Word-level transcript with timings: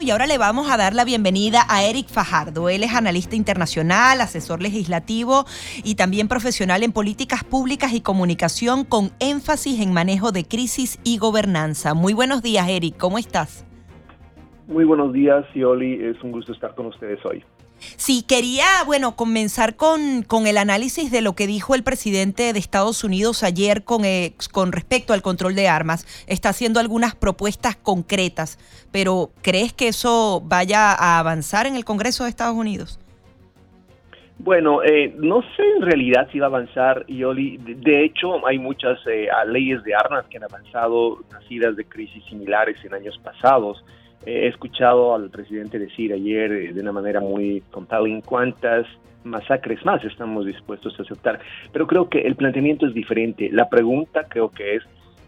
Y 0.00 0.10
ahora 0.10 0.28
le 0.28 0.38
vamos 0.38 0.70
a 0.70 0.76
dar 0.76 0.94
la 0.94 1.04
bienvenida 1.04 1.62
a 1.68 1.82
Eric 1.82 2.06
Fajardo. 2.06 2.68
Él 2.68 2.84
es 2.84 2.94
analista 2.94 3.34
internacional, 3.34 4.20
asesor 4.20 4.62
legislativo 4.62 5.44
y 5.82 5.96
también 5.96 6.28
profesional 6.28 6.84
en 6.84 6.92
políticas 6.92 7.42
públicas 7.42 7.92
y 7.92 8.00
comunicación 8.00 8.84
con 8.84 9.10
énfasis 9.18 9.80
en 9.80 9.92
manejo 9.92 10.30
de 10.30 10.44
crisis 10.44 11.00
y 11.02 11.18
gobernanza. 11.18 11.94
Muy 11.94 12.12
buenos 12.12 12.42
días, 12.42 12.68
Eric. 12.68 12.96
¿Cómo 12.96 13.18
estás? 13.18 13.66
Muy 14.68 14.84
buenos 14.84 15.12
días, 15.12 15.44
Yoli. 15.52 15.94
Es 15.94 16.22
un 16.22 16.30
gusto 16.30 16.52
estar 16.52 16.76
con 16.76 16.86
ustedes 16.86 17.18
hoy. 17.26 17.42
Sí, 18.08 18.24
quería, 18.26 18.64
bueno, 18.86 19.16
comenzar 19.16 19.76
con, 19.76 20.22
con, 20.22 20.46
el 20.46 20.56
análisis 20.56 21.10
de 21.10 21.20
lo 21.20 21.34
que 21.34 21.46
dijo 21.46 21.74
el 21.74 21.84
presidente 21.84 22.54
de 22.54 22.58
Estados 22.58 23.04
Unidos 23.04 23.42
ayer 23.42 23.84
con, 23.84 24.06
eh, 24.06 24.32
con 24.50 24.72
respecto 24.72 25.12
al 25.12 25.20
control 25.20 25.54
de 25.54 25.68
armas. 25.68 26.06
Está 26.26 26.48
haciendo 26.48 26.80
algunas 26.80 27.14
propuestas 27.14 27.76
concretas, 27.76 28.56
pero 28.90 29.28
¿crees 29.42 29.74
que 29.74 29.88
eso 29.88 30.40
vaya 30.42 30.94
a 30.94 31.18
avanzar 31.18 31.66
en 31.66 31.76
el 31.76 31.84
Congreso 31.84 32.24
de 32.24 32.30
Estados 32.30 32.56
Unidos? 32.56 32.98
Bueno, 34.38 34.82
eh, 34.82 35.12
no 35.18 35.42
sé 35.42 35.62
en 35.76 35.82
realidad 35.82 36.28
si 36.32 36.38
va 36.38 36.46
a 36.46 36.48
avanzar, 36.48 37.04
Yoli. 37.08 37.58
De 37.58 38.06
hecho, 38.06 38.46
hay 38.46 38.58
muchas 38.58 38.98
eh, 39.06 39.28
leyes 39.48 39.84
de 39.84 39.94
armas 39.94 40.24
que 40.30 40.38
han 40.38 40.44
avanzado, 40.44 41.18
nacidas 41.30 41.76
de 41.76 41.84
crisis 41.84 42.24
similares 42.24 42.82
en 42.86 42.94
años 42.94 43.20
pasados 43.22 43.84
he 44.28 44.46
escuchado 44.46 45.14
al 45.14 45.30
presidente 45.30 45.78
decir 45.78 46.12
ayer 46.12 46.52
eh, 46.52 46.72
de 46.72 46.80
una 46.80 46.92
manera 46.92 47.20
muy 47.20 47.62
compelling 47.70 48.20
cuántas 48.20 48.86
masacres 49.24 49.84
más 49.84 50.04
estamos 50.04 50.46
dispuestos 50.46 50.98
a 50.98 51.02
aceptar. 51.02 51.40
Pero 51.72 51.86
creo 51.86 52.08
que 52.08 52.20
el 52.20 52.36
planteamiento 52.36 52.86
es 52.86 52.94
diferente. 52.94 53.48
La 53.50 53.68
pregunta 53.68 54.26
creo 54.28 54.50
que 54.50 54.76
es 54.76 54.82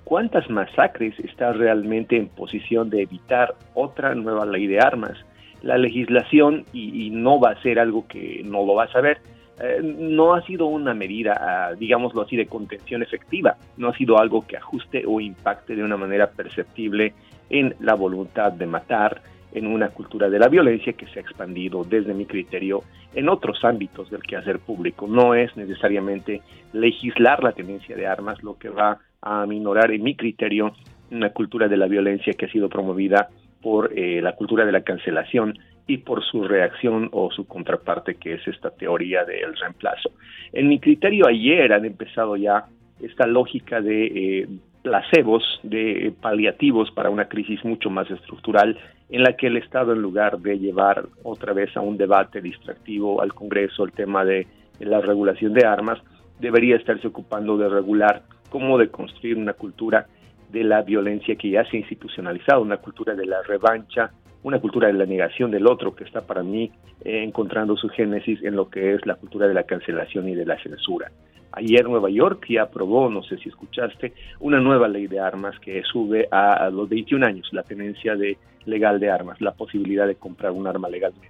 cuántas 0.04 0.48
masacres 0.50 1.18
está 1.20 1.52
realmente 1.52 2.16
en 2.16 2.28
posición 2.28 2.90
de 2.90 3.02
evitar 3.02 3.54
otra 3.74 4.14
nueva 4.14 4.44
ley 4.44 4.66
de 4.66 4.80
armas. 4.80 5.16
La 5.62 5.76
legislación, 5.76 6.64
y, 6.72 7.10
no 7.10 7.40
va 7.40 7.50
a 7.50 7.62
ser 7.62 7.78
algo 7.78 8.06
que 8.06 8.42
no 8.44 8.64
lo 8.64 8.74
va 8.74 8.84
a 8.84 8.92
saber, 8.92 9.18
eh, 9.62 9.80
no 9.82 10.34
ha 10.34 10.42
sido 10.46 10.66
una 10.66 10.94
medida, 10.94 11.36
ah, 11.38 11.74
digámoslo 11.74 12.22
así, 12.22 12.34
de 12.36 12.46
contención 12.46 13.02
efectiva, 13.02 13.56
no 13.76 13.88
ha 13.88 13.96
sido 13.96 14.18
algo 14.18 14.46
que 14.46 14.56
ajuste 14.56 15.04
o 15.06 15.20
impacte 15.20 15.76
de 15.76 15.84
una 15.84 15.98
manera 15.98 16.30
perceptible 16.30 17.12
en 17.50 17.74
la 17.80 17.94
voluntad 17.94 18.52
de 18.52 18.66
matar, 18.66 19.22
en 19.52 19.66
una 19.66 19.88
cultura 19.88 20.30
de 20.30 20.38
la 20.38 20.48
violencia 20.48 20.92
que 20.92 21.06
se 21.06 21.18
ha 21.18 21.22
expandido 21.22 21.84
desde 21.84 22.14
mi 22.14 22.24
criterio 22.24 22.84
en 23.14 23.28
otros 23.28 23.64
ámbitos 23.64 24.10
del 24.10 24.22
quehacer 24.22 24.60
público. 24.60 25.06
No 25.08 25.34
es 25.34 25.56
necesariamente 25.56 26.42
legislar 26.72 27.42
la 27.42 27.52
tenencia 27.52 27.96
de 27.96 28.06
armas 28.06 28.42
lo 28.42 28.56
que 28.56 28.68
va 28.68 28.98
a 29.20 29.44
minorar, 29.46 29.90
en 29.90 30.02
mi 30.02 30.14
criterio, 30.14 30.72
una 31.10 31.30
cultura 31.30 31.68
de 31.68 31.76
la 31.76 31.86
violencia 31.86 32.32
que 32.34 32.46
ha 32.46 32.52
sido 32.52 32.68
promovida 32.68 33.28
por 33.60 33.92
eh, 33.98 34.22
la 34.22 34.36
cultura 34.36 34.64
de 34.64 34.72
la 34.72 34.82
cancelación 34.82 35.58
y 35.86 35.98
por 35.98 36.22
su 36.24 36.44
reacción 36.44 37.08
o 37.12 37.30
su 37.32 37.46
contraparte, 37.46 38.14
que 38.14 38.34
es 38.34 38.46
esta 38.46 38.70
teoría 38.70 39.24
del 39.24 39.56
reemplazo. 39.56 40.12
En 40.52 40.68
mi 40.68 40.78
criterio, 40.78 41.26
ayer 41.26 41.72
han 41.72 41.84
empezado 41.84 42.36
ya 42.36 42.66
esta 43.02 43.26
lógica 43.26 43.80
de 43.80 44.06
eh, 44.06 44.48
placebos, 44.82 45.60
de 45.62 46.12
paliativos 46.20 46.90
para 46.90 47.10
una 47.10 47.28
crisis 47.28 47.64
mucho 47.64 47.90
más 47.90 48.10
estructural 48.10 48.78
en 49.10 49.22
la 49.22 49.36
que 49.36 49.48
el 49.48 49.56
Estado, 49.56 49.92
en 49.92 50.00
lugar 50.00 50.38
de 50.38 50.58
llevar 50.58 51.06
otra 51.22 51.52
vez 51.52 51.76
a 51.76 51.80
un 51.80 51.96
debate 51.96 52.40
distractivo 52.40 53.20
al 53.20 53.34
Congreso 53.34 53.84
el 53.84 53.92
tema 53.92 54.24
de 54.24 54.46
la 54.78 55.00
regulación 55.00 55.52
de 55.52 55.66
armas, 55.66 55.98
debería 56.38 56.76
estarse 56.76 57.08
ocupando 57.08 57.58
de 57.58 57.68
regular 57.68 58.22
cómo 58.48 58.78
de 58.78 58.88
construir 58.88 59.36
una 59.36 59.52
cultura 59.52 60.06
de 60.50 60.64
la 60.64 60.82
violencia 60.82 61.36
que 61.36 61.50
ya 61.50 61.64
se 61.64 61.76
ha 61.76 61.80
institucionalizado, 61.80 62.62
una 62.62 62.78
cultura 62.78 63.14
de 63.14 63.26
la 63.26 63.42
revancha, 63.42 64.10
una 64.42 64.58
cultura 64.58 64.88
de 64.88 64.94
la 64.94 65.06
negación 65.06 65.50
del 65.50 65.66
otro 65.66 65.94
que 65.94 66.04
está 66.04 66.22
para 66.22 66.42
mí 66.42 66.70
eh, 67.04 67.22
encontrando 67.22 67.76
su 67.76 67.88
génesis 67.88 68.42
en 68.42 68.56
lo 68.56 68.70
que 68.70 68.94
es 68.94 69.06
la 69.06 69.16
cultura 69.16 69.46
de 69.46 69.54
la 69.54 69.64
cancelación 69.64 70.28
y 70.28 70.34
de 70.34 70.46
la 70.46 70.60
censura. 70.62 71.10
Ayer 71.52 71.88
Nueva 71.88 72.10
York 72.10 72.46
ya 72.48 72.62
aprobó, 72.62 73.10
no 73.10 73.22
sé 73.22 73.36
si 73.38 73.48
escuchaste, 73.48 74.12
una 74.38 74.60
nueva 74.60 74.88
ley 74.88 75.06
de 75.06 75.18
armas 75.18 75.58
que 75.58 75.82
sube 75.82 76.28
a, 76.30 76.70
los 76.70 76.88
21 76.88 77.26
años 77.26 77.48
la 77.52 77.62
tenencia 77.62 78.14
de, 78.14 78.38
legal 78.66 79.00
de 79.00 79.10
armas, 79.10 79.40
la 79.40 79.52
posibilidad 79.52 80.06
de 80.06 80.14
comprar 80.14 80.52
un 80.52 80.66
arma 80.66 80.88
legalmente. 80.88 81.28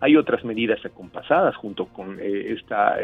Hay 0.00 0.16
otras 0.16 0.44
medidas 0.44 0.84
acompasadas 0.84 1.56
junto 1.56 1.86
con 1.86 2.18
eh, 2.20 2.52
esta 2.52 2.96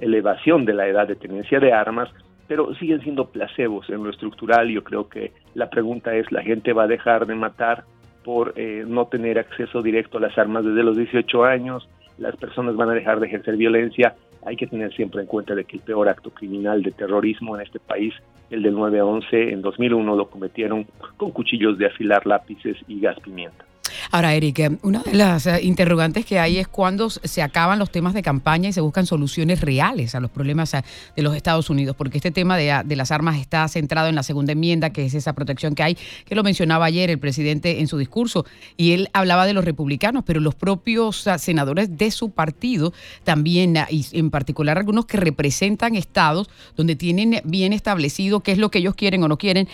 elevación 0.00 0.64
de 0.64 0.74
la 0.74 0.86
edad 0.86 1.06
de 1.06 1.16
tenencia 1.16 1.60
de 1.60 1.72
armas, 1.72 2.08
pero 2.46 2.74
siguen 2.76 3.02
siendo 3.02 3.26
placebos 3.26 3.88
en 3.90 4.02
lo 4.02 4.10
estructural. 4.10 4.68
Yo 4.68 4.82
creo 4.82 5.08
que 5.08 5.32
la 5.54 5.68
pregunta 5.68 6.14
es, 6.14 6.30
¿la 6.32 6.42
gente 6.42 6.72
va 6.72 6.84
a 6.84 6.88
dejar 6.88 7.26
de 7.26 7.34
matar 7.34 7.84
por 8.24 8.54
eh, 8.56 8.84
no 8.86 9.06
tener 9.06 9.38
acceso 9.38 9.82
directo 9.82 10.18
a 10.18 10.22
las 10.22 10.38
armas 10.38 10.64
desde 10.64 10.82
los 10.82 10.96
18 10.96 11.44
años? 11.44 11.88
¿Las 12.18 12.36
personas 12.36 12.76
van 12.76 12.90
a 12.90 12.94
dejar 12.94 13.20
de 13.20 13.26
ejercer 13.26 13.56
violencia? 13.56 14.14
hay 14.44 14.56
que 14.56 14.66
tener 14.66 14.92
siempre 14.94 15.20
en 15.20 15.26
cuenta 15.26 15.54
de 15.54 15.64
que 15.64 15.76
el 15.76 15.82
peor 15.82 16.08
acto 16.08 16.30
criminal 16.30 16.82
de 16.82 16.92
terrorismo 16.92 17.56
en 17.56 17.62
este 17.62 17.78
país, 17.78 18.14
el 18.50 18.62
del 18.62 18.74
9-11, 18.74 19.52
en 19.52 19.62
2001 19.62 20.16
lo 20.16 20.30
cometieron 20.30 20.86
con 21.16 21.32
cuchillos 21.32 21.76
de 21.78 21.86
afilar 21.86 22.26
lápices 22.26 22.76
y 22.86 23.00
gas 23.00 23.18
pimienta. 23.20 23.67
Ahora, 24.10 24.34
Eric, 24.34 24.58
eh, 24.60 24.78
una 24.82 25.02
de 25.02 25.12
las 25.12 25.46
eh, 25.46 25.60
interrogantes 25.62 26.24
que 26.24 26.38
hay 26.38 26.58
es 26.58 26.66
cuándo 26.66 27.10
se 27.10 27.42
acaban 27.42 27.78
los 27.78 27.90
temas 27.90 28.14
de 28.14 28.22
campaña 28.22 28.70
y 28.70 28.72
se 28.72 28.80
buscan 28.80 29.04
soluciones 29.04 29.60
reales 29.60 30.14
a 30.14 30.20
los 30.20 30.30
problemas 30.30 30.72
eh, 30.72 30.82
de 31.14 31.22
los 31.22 31.36
Estados 31.36 31.68
Unidos, 31.68 31.94
porque 31.94 32.16
este 32.16 32.30
tema 32.30 32.56
de, 32.56 32.82
de, 32.86 32.96
las 32.96 33.10
armas 33.10 33.38
está 33.38 33.68
centrado 33.68 34.08
en 34.08 34.14
la 34.14 34.22
segunda 34.22 34.52
enmienda, 34.52 34.90
que 34.90 35.04
es 35.04 35.12
esa 35.12 35.34
protección 35.34 35.74
que 35.74 35.82
hay, 35.82 35.98
que 36.24 36.34
lo 36.34 36.42
mencionaba 36.42 36.86
ayer 36.86 37.10
el 37.10 37.18
presidente 37.18 37.80
en 37.80 37.88
su 37.88 37.98
discurso, 37.98 38.46
y 38.78 38.92
él 38.92 39.10
hablaba 39.12 39.44
de 39.44 39.52
los 39.52 39.64
republicanos, 39.64 40.24
pero 40.24 40.40
los 40.40 40.54
propios 40.54 41.26
senadores 41.38 41.98
de 41.98 42.10
su 42.10 42.30
partido 42.30 42.94
también, 43.24 43.76
y 43.90 44.06
en 44.12 44.30
particular 44.30 44.78
algunos 44.78 45.04
que 45.04 45.18
representan 45.18 45.96
estados 45.96 46.48
donde 46.76 46.96
tienen 46.96 47.42
bien 47.44 47.74
establecido 47.74 48.40
qué 48.40 48.52
es 48.52 48.58
lo 48.58 48.70
que 48.70 48.78
ellos 48.78 48.94
quieren 48.94 49.22
o 49.22 49.28
no 49.28 49.36
quieren, 49.36 49.68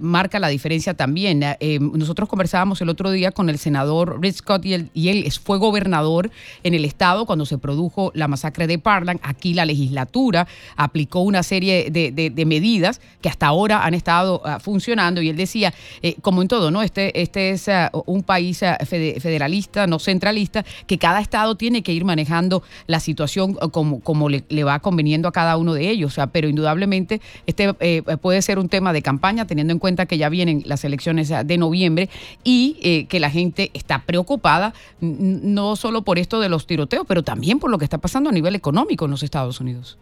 marca 0.00 0.38
la 0.38 0.48
diferencia 0.48 0.94
también. 0.94 1.44
nosotros 1.92 2.28
conversábamos 2.28 2.80
el 2.80 2.88
otro 2.88 3.10
día 3.10 3.32
con 3.34 3.50
el 3.50 3.58
senador 3.58 4.18
Rick 4.20 4.36
Scott 4.36 4.64
y 4.64 4.74
él, 4.74 5.32
fue 5.42 5.58
gobernador 5.58 6.30
en 6.62 6.74
el 6.74 6.84
estado 6.84 7.26
cuando 7.26 7.44
se 7.46 7.58
produjo 7.58 8.10
la 8.14 8.28
masacre 8.28 8.66
de 8.66 8.78
Parkland. 8.78 9.20
Aquí 9.22 9.54
la 9.54 9.64
legislatura 9.64 10.46
aplicó 10.76 11.20
una 11.20 11.42
serie 11.42 11.90
de, 11.90 12.44
medidas 12.44 13.00
que 13.20 13.28
hasta 13.28 13.46
ahora 13.46 13.84
han 13.84 13.94
estado 13.94 14.42
ah, 14.44 14.60
funcionando 14.60 15.22
y 15.22 15.28
él 15.30 15.36
decía, 15.36 15.72
eh, 16.02 16.16
como 16.20 16.42
en 16.42 16.48
todo, 16.48 16.70
¿no? 16.70 16.82
Este, 16.82 17.20
este 17.20 17.50
es 17.50 17.68
ah, 17.68 17.90
un 18.06 18.22
país 18.22 18.62
ah, 18.62 18.78
federalista, 18.84 19.86
no 19.86 19.98
centralista, 19.98 20.64
que 20.86 20.98
cada 20.98 21.20
estado 21.20 21.54
tiene 21.54 21.82
que 21.82 21.92
ir 21.92 22.04
manejando 22.04 22.62
la 22.86 23.00
situación 23.00 23.54
como, 23.54 24.00
como 24.00 24.28
le, 24.28 24.64
va 24.64 24.78
conveniendo 24.80 25.28
a 25.28 25.32
cada 25.32 25.56
uno 25.56 25.74
de 25.74 25.90
ellos. 25.90 26.16
pero 26.32 26.48
indudablemente 26.48 27.20
este 27.46 27.74
eh, 27.80 28.02
puede 28.20 28.42
ser 28.42 28.58
un 28.58 28.68
tema 28.68 28.92
de 28.92 29.02
campaña, 29.02 29.46
teniendo 29.46 29.72
en 29.72 29.78
cuenta 29.78 30.06
que 30.06 30.18
ya 30.18 30.28
vienen 30.28 30.62
las 30.66 30.84
elecciones 30.84 31.32
de 31.44 31.58
noviembre 31.58 32.08
y 32.42 32.76
eh, 32.82 33.06
que 33.06 33.20
la 33.20 33.23
gente 33.30 33.70
está 33.74 34.02
preocupada, 34.04 34.72
no 35.00 35.76
solo 35.76 36.02
por 36.02 36.18
esto 36.18 36.40
de 36.40 36.48
los 36.48 36.66
tiroteos, 36.66 37.06
pero 37.06 37.22
también 37.22 37.58
por 37.58 37.70
lo 37.70 37.78
que 37.78 37.84
está 37.84 37.98
pasando 37.98 38.30
a 38.30 38.32
nivel 38.32 38.54
económico 38.54 39.04
en 39.04 39.12
los 39.12 39.22
Estados 39.22 39.60
Unidos. 39.60 39.98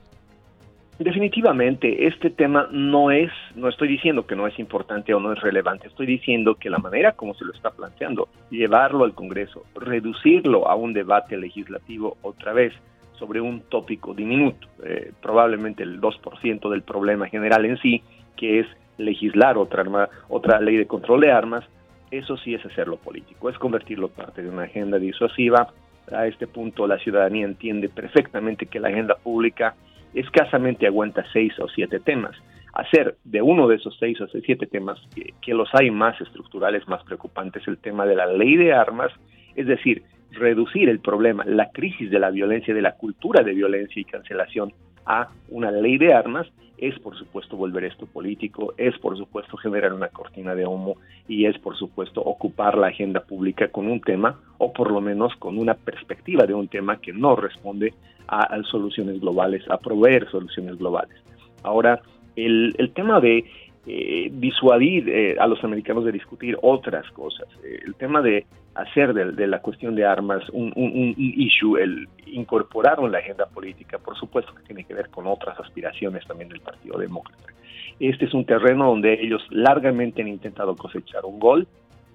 Definitivamente, 0.99 2.07
este 2.07 2.31
tema 2.31 2.69
no 2.71 3.11
es, 3.11 3.31
no 3.57 3.69
estoy 3.69 3.89
diciendo 3.89 4.27
que 4.27 4.37
no 4.37 4.47
es 4.47 4.57
importante 4.59 5.13
o 5.15 5.21
no 5.21 5.33
es 5.33 5.41
relevante, 5.41 5.89
estoy 5.89 6.07
diciendo 6.07 6.55
que 6.55 6.71
la 6.71 6.79
manera 6.79 7.13
como 7.13 7.35
se 7.35 7.45
lo 7.45 7.53
está 7.53 7.71
planteando, 7.71 8.29
llevarlo 8.51 9.05
al 9.05 9.15
Congreso, 9.15 9.65
reducirlo 9.75 10.69
a 10.69 10.77
un 10.77 10.93
debate 10.93 11.37
legislativo 11.37 12.19
otra 12.23 12.53
vez 12.53 12.73
sobre 13.19 13.41
un 13.41 13.63
tópico 13.63 14.15
diminuto, 14.15 14.69
eh, 14.85 15.13
probablemente 15.21 15.83
el 15.83 16.01
2% 16.01 16.71
del 16.71 16.83
problema 16.83 17.27
general 17.27 17.65
en 17.65 17.79
sí, 17.79 18.03
que 18.37 18.61
es 18.61 18.67
legislar 18.99 19.59
otra, 19.59 19.81
arma, 19.81 20.09
otra 20.29 20.61
ley 20.61 20.77
de 20.77 20.87
control 20.87 21.23
de 21.23 21.33
armas, 21.33 21.65
eso 22.13 22.37
sí 22.37 22.55
es 22.55 22.65
hacerlo 22.65 22.99
político, 22.99 23.49
es 23.49 23.59
convertirlo 23.59 24.09
parte 24.09 24.43
de 24.43 24.51
una 24.51 24.65
agenda 24.65 24.99
disuasiva. 24.99 25.73
A 26.13 26.27
este 26.27 26.47
punto 26.47 26.87
la 26.87 26.99
ciudadanía 26.99 27.47
entiende 27.47 27.89
perfectamente 27.89 28.67
que 28.67 28.79
la 28.79 28.89
agenda 28.89 29.17
pública 29.17 29.75
escasamente 30.13 30.87
aguanta 30.87 31.25
seis 31.33 31.59
o 31.59 31.69
siete 31.69 32.01
temas. 32.01 32.37
Hacer 32.75 33.17
de 33.25 33.41
uno 33.41 33.67
de 33.67 33.77
esos 33.77 33.97
seis 33.99 34.21
o 34.21 34.27
siete 34.29 34.67
temas, 34.67 35.01
que, 35.15 35.55
los 35.55 35.71
hay 35.75 35.91
más 35.91 36.21
estructurales, 36.21 36.87
más 36.87 37.03
preocupantes, 37.05 37.67
el 37.67 37.79
tema 37.79 38.05
de 38.05 38.15
la 38.15 38.27
ley 38.27 38.57
de 38.57 38.75
armas, 38.75 39.11
es 39.55 39.67
decir, 39.67 40.03
reducir 40.33 40.91
el 40.91 41.01
problema, 41.01 41.45
la 41.47 41.71
crisis 41.71 42.11
de 42.11 42.19
la 42.19 42.31
violencia, 42.31 42.75
de 42.75 42.83
la 42.83 42.97
cultura 42.97 43.43
de 43.43 43.55
violencia 43.55 44.01
y 44.01 44.05
cancelación 44.05 44.73
a 45.07 45.29
una 45.49 45.71
ley 45.71 45.99
de 45.99 46.15
armas 46.15 46.47
es 46.83 46.99
por 46.99 47.17
supuesto 47.17 47.57
volver 47.57 47.85
esto 47.85 48.07
político, 48.07 48.75
es 48.77 48.99
por 48.99 49.17
supuesto 49.17 49.57
generar 49.57 49.93
una 49.93 50.09
cortina 50.09 50.53
de 50.57 50.67
humo 50.67 50.97
y 51.29 51.47
es 51.47 51.57
por 51.59 51.77
supuesto 51.77 52.21
ocupar 52.21 52.77
la 52.77 52.89
agenda 52.89 53.21
pública 53.21 53.69
con 53.69 53.87
un 53.87 54.01
tema 54.01 54.41
o 54.59 54.73
por 54.73 54.91
lo 54.91 55.01
menos 55.01 55.33
con 55.37 55.59
una 55.59 55.75
perspectiva 55.75 56.45
de 56.45 56.55
un 56.55 56.67
tema 56.67 56.97
que 56.97 57.13
no 57.13 57.37
responde 57.37 57.95
a, 58.27 58.61
soluciones 58.65 59.21
globales, 59.21 59.63
a 59.71 59.79
proveer 59.79 60.29
soluciones 60.31 60.77
globales. 60.79 61.17
Ahora, 61.63 62.01
el, 62.35 62.75
tema 62.95 63.21
de 63.21 63.45
eh, 63.85 64.31
disuadir 64.33 65.09
eh, 65.09 65.37
a 65.41 65.47
los 65.49 65.63
americanos 65.65 66.05
de 66.05 66.13
discutir 66.13 66.57
otras 66.63 67.11
cosas. 67.11 67.49
Eh, 67.65 67.81
el 67.85 67.97
tema 67.97 68.23
de 68.23 68.47
hacer 68.75 69.13
de, 69.13 69.47
la 69.49 69.61
cuestión 69.61 69.97
de 69.97 70.05
armas 70.05 70.49
un, 70.51 70.73
issue, 71.17 71.77
el 71.77 72.09
incorporarlo 72.27 73.07
en 73.07 73.13
la 73.13 73.19
agenda 73.19 73.47
política, 73.47 73.99
por 73.99 74.17
supuesto 74.17 74.55
que 74.55 74.63
tiene 74.63 74.85
que 74.85 74.95
ver 74.95 75.11
con 75.11 75.27
otras 75.27 75.59
aspiraciones 75.59 76.25
también 76.29 76.49
del 76.49 76.61
Partido 76.61 76.97
Demócrata. 76.97 77.53
Este 77.99 78.27
es 78.27 78.35
un 78.35 78.45
terreno 78.45 78.87
donde 78.87 79.15
ellos 79.21 79.45
largamente 79.51 80.23
han 80.23 80.29
intentado 80.29 80.77
cosechar 80.77 81.25
un 81.25 81.41
gol, 81.41 81.67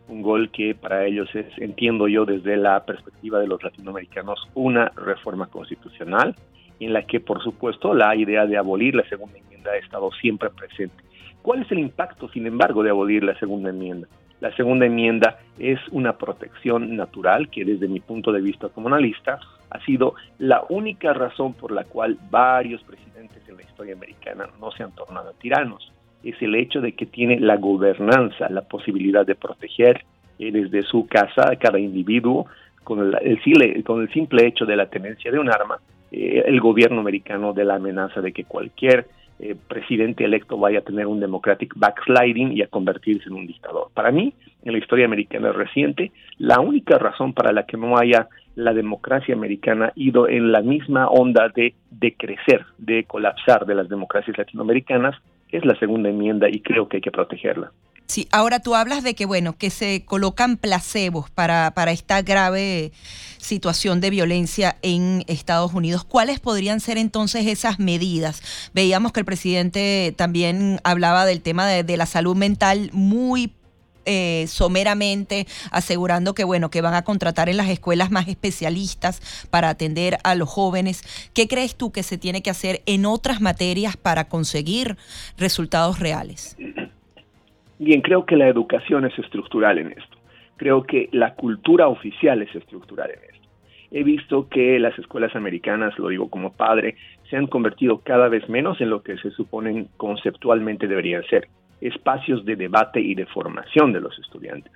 un 0.08 0.22
gol 0.22 0.50
que 0.50 0.74
para 0.74 1.06
ellos 1.06 1.30
es, 1.36 1.48
entiendo 1.58 2.08
yo 2.08 2.24
desde 2.26 2.56
la 2.56 2.86
perspectiva 2.86 3.40
de 3.40 3.48
los 3.48 3.62
latinoamericanos, 3.62 4.48
una 4.56 4.90
reforma 4.96 5.48
constitucional 5.48 6.34
en 6.80 6.94
la 6.94 7.04
que 7.04 7.20
por 7.20 7.44
supuesto 7.44 7.94
la 7.94 8.16
idea 8.16 8.46
de 8.46 8.58
abolir 8.58 8.96
la 8.96 9.08
segunda 9.10 9.38
enmienda 9.38 9.72
ha 9.72 9.78
estado 9.78 10.12
siempre 10.14 10.50
presente 10.50 11.07
¿Cuál 11.48 11.62
es 11.62 11.72
el 11.72 11.80
impacto, 11.80 12.28
sin 12.28 12.46
embargo, 12.46 12.84
de 12.84 12.90
abolir 12.90 13.24
la 13.24 13.40
segunda 13.40 13.70
enmienda? 13.70 14.10
La 14.42 14.54
segunda 14.58 14.86
enmienda 14.86 15.40
es 15.58 15.80
una 15.92 16.18
protección 16.18 16.98
natural 16.98 17.50
que 17.50 17.64
desde 17.64 17.88
mi 17.88 18.02
punto 18.02 18.34
de 18.34 18.42
vista 18.42 18.68
como 18.68 18.90
analista 18.90 19.40
ha 19.70 19.80
sido 19.86 20.16
la 20.40 20.66
única 20.68 21.14
razón 21.14 21.54
por 21.54 21.72
la 21.72 21.86
cual 21.86 22.18
varios 22.30 22.84
presidentes 22.84 23.48
en 23.48 23.56
la 23.56 23.62
historia 23.62 23.94
americana 23.94 24.50
no 24.60 24.72
se 24.72 24.84
han 24.84 24.92
tornado 24.92 25.32
tiranos. 25.40 25.90
Es 26.22 26.36
el 26.42 26.54
hecho 26.54 26.82
de 26.82 26.92
que 26.92 27.06
tiene 27.06 27.40
la 27.40 27.56
gobernanza, 27.56 28.50
la 28.50 28.64
posibilidad 28.64 29.26
de 29.26 29.36
proteger 29.36 30.04
eh, 30.40 30.52
desde 30.52 30.84
su 30.84 31.08
casa 31.08 31.50
a 31.50 31.56
cada 31.56 31.80
individuo 31.80 32.48
con 32.84 33.00
el, 33.00 33.84
con 33.86 34.02
el 34.02 34.12
simple 34.12 34.48
hecho 34.48 34.66
de 34.66 34.76
la 34.76 34.88
tenencia 34.88 35.32
de 35.32 35.40
un 35.40 35.50
arma, 35.50 35.80
eh, 36.12 36.44
el 36.46 36.60
gobierno 36.60 37.00
americano 37.00 37.54
de 37.54 37.64
la 37.64 37.76
amenaza 37.76 38.20
de 38.20 38.34
que 38.34 38.44
cualquier 38.44 39.08
eh, 39.40 39.56
presidente 39.68 40.24
electo 40.24 40.58
vaya 40.58 40.80
a 40.80 40.84
tener 40.84 41.08
un 41.08 41.20
democratic 41.20 41.74
backsliding 41.76 42.54
y 42.54 42.62
a 42.62 42.68
convertirse 42.68 43.30
en 43.30 43.36
un 43.36 43.48
dictador. 43.48 43.90
Para 43.94 44.12
mí, 44.12 44.34
en 44.64 44.74
la 44.74 44.80
historia 44.80 45.06
americana 45.06 45.52
reciente, 45.52 46.12
la 46.38 46.60
única 46.60 46.98
razón 46.98 47.34
para 47.34 47.52
la 47.52 47.64
que 47.64 47.78
no 47.78 47.98
haya 47.98 48.28
la 48.56 48.74
democracia 48.74 49.36
americana 49.36 49.94
ido 49.96 50.28
en 50.28 50.52
la 50.52 50.62
misma 50.62 51.08
onda 51.08 51.50
de, 51.50 51.76
de 51.92 52.16
crecer, 52.16 52.66
de 52.80 53.04
colapsar 53.04 53.66
de 53.68 53.76
las 53.76 53.88
democracias 53.90 54.38
latinoamericanas, 54.38 55.16
es 55.52 55.64
la 55.66 55.78
segunda 55.78 56.10
enmienda 56.10 56.50
y 56.50 56.62
creo 56.62 56.88
que 56.88 56.98
hay 56.98 57.02
que 57.02 57.12
protegerla. 57.12 57.72
Sí, 58.08 58.26
ahora 58.32 58.62
tú 58.62 58.74
hablas 58.74 59.04
de 59.04 59.16
que, 59.16 59.26
bueno, 59.26 59.58
que 59.58 59.70
se 59.70 60.06
colocan 60.06 60.56
placebos 60.56 61.30
para, 61.30 61.72
para 61.72 61.92
esta 61.92 62.22
grave 62.22 62.94
situación 63.38 64.00
de 64.00 64.10
violencia 64.10 64.78
en 64.82 65.26
Estados 65.28 65.74
Unidos. 65.74 66.06
¿Cuáles 66.06 66.40
podrían 66.40 66.80
ser 66.80 66.98
entonces 66.98 67.46
esas 67.48 67.80
medidas? 67.80 68.42
Veíamos 68.74 69.12
que 69.12 69.20
el 69.20 69.26
presidente 69.26 70.14
también 70.16 70.80
hablaba 70.86 71.26
del 71.26 71.42
tema 71.42 71.68
de, 71.68 71.98
la 71.98 72.06
salud 72.06 72.36
mental 72.36 72.92
muy 72.94 73.54
eh, 74.06 74.46
someramente 74.48 75.48
asegurando 75.72 76.34
que 76.34 76.46
bueno 76.46 76.70
que 76.70 76.80
van 76.80 76.94
a 76.94 77.04
contratar 77.04 77.50
en 77.50 77.58
las 77.58 77.68
escuelas 77.68 78.10
más 78.10 78.30
especialistas 78.30 79.22
para 79.50 79.68
atender 79.68 80.18
a 80.24 80.34
los 80.36 80.48
jóvenes. 80.48 81.02
¿Qué 81.34 81.50
crees 81.50 81.76
tú 81.76 81.92
que 81.92 82.04
se 82.04 82.18
tiene 82.18 82.42
que 82.42 82.52
hacer 82.52 82.84
en 82.86 83.06
otras 83.06 83.42
materias 83.42 83.98
para 83.98 84.30
conseguir 84.30 84.96
resultados 85.38 86.00
reales? 86.00 86.56
Bien, 87.80 88.02
creo 88.02 88.26
que 88.26 88.36
la 88.36 88.48
educación 88.48 89.06
es 89.06 89.18
estructural 89.20 89.78
en 89.78 89.92
esto. 89.92 90.18
Creo 90.58 90.84
que 90.84 91.10
la 91.12 91.36
cultura 91.36 91.88
oficial 91.88 92.42
es 92.42 92.54
estructural 92.56 93.12
en 93.12 93.36
esto. 93.36 93.48
He 93.92 94.04
visto 94.04 94.50
que 94.50 94.80
las 94.80 94.98
escuelas 95.00 95.36
americanas, 95.36 95.98
lo 95.98 96.10
digo 96.10 96.30
como 96.30 96.54
padre, 96.54 96.96
se 97.30 97.38
han 97.38 97.48
convertido 97.48 98.00
cada 98.00 98.28
vez 98.28 98.50
menos 98.50 98.82
en 98.82 98.90
lo 98.90 99.02
que 99.02 99.18
se 99.18 99.32
suponen 99.32 99.88
conceptualmente 99.98 100.88
deberían 100.88 101.24
ser, 101.26 101.48
espacios 101.80 102.44
de 102.44 102.56
debate 102.56 103.00
y 103.00 103.16
de 103.16 103.26
formación 103.28 103.94
de 103.94 104.02
los 104.02 104.18
estudiantes. 104.20 104.74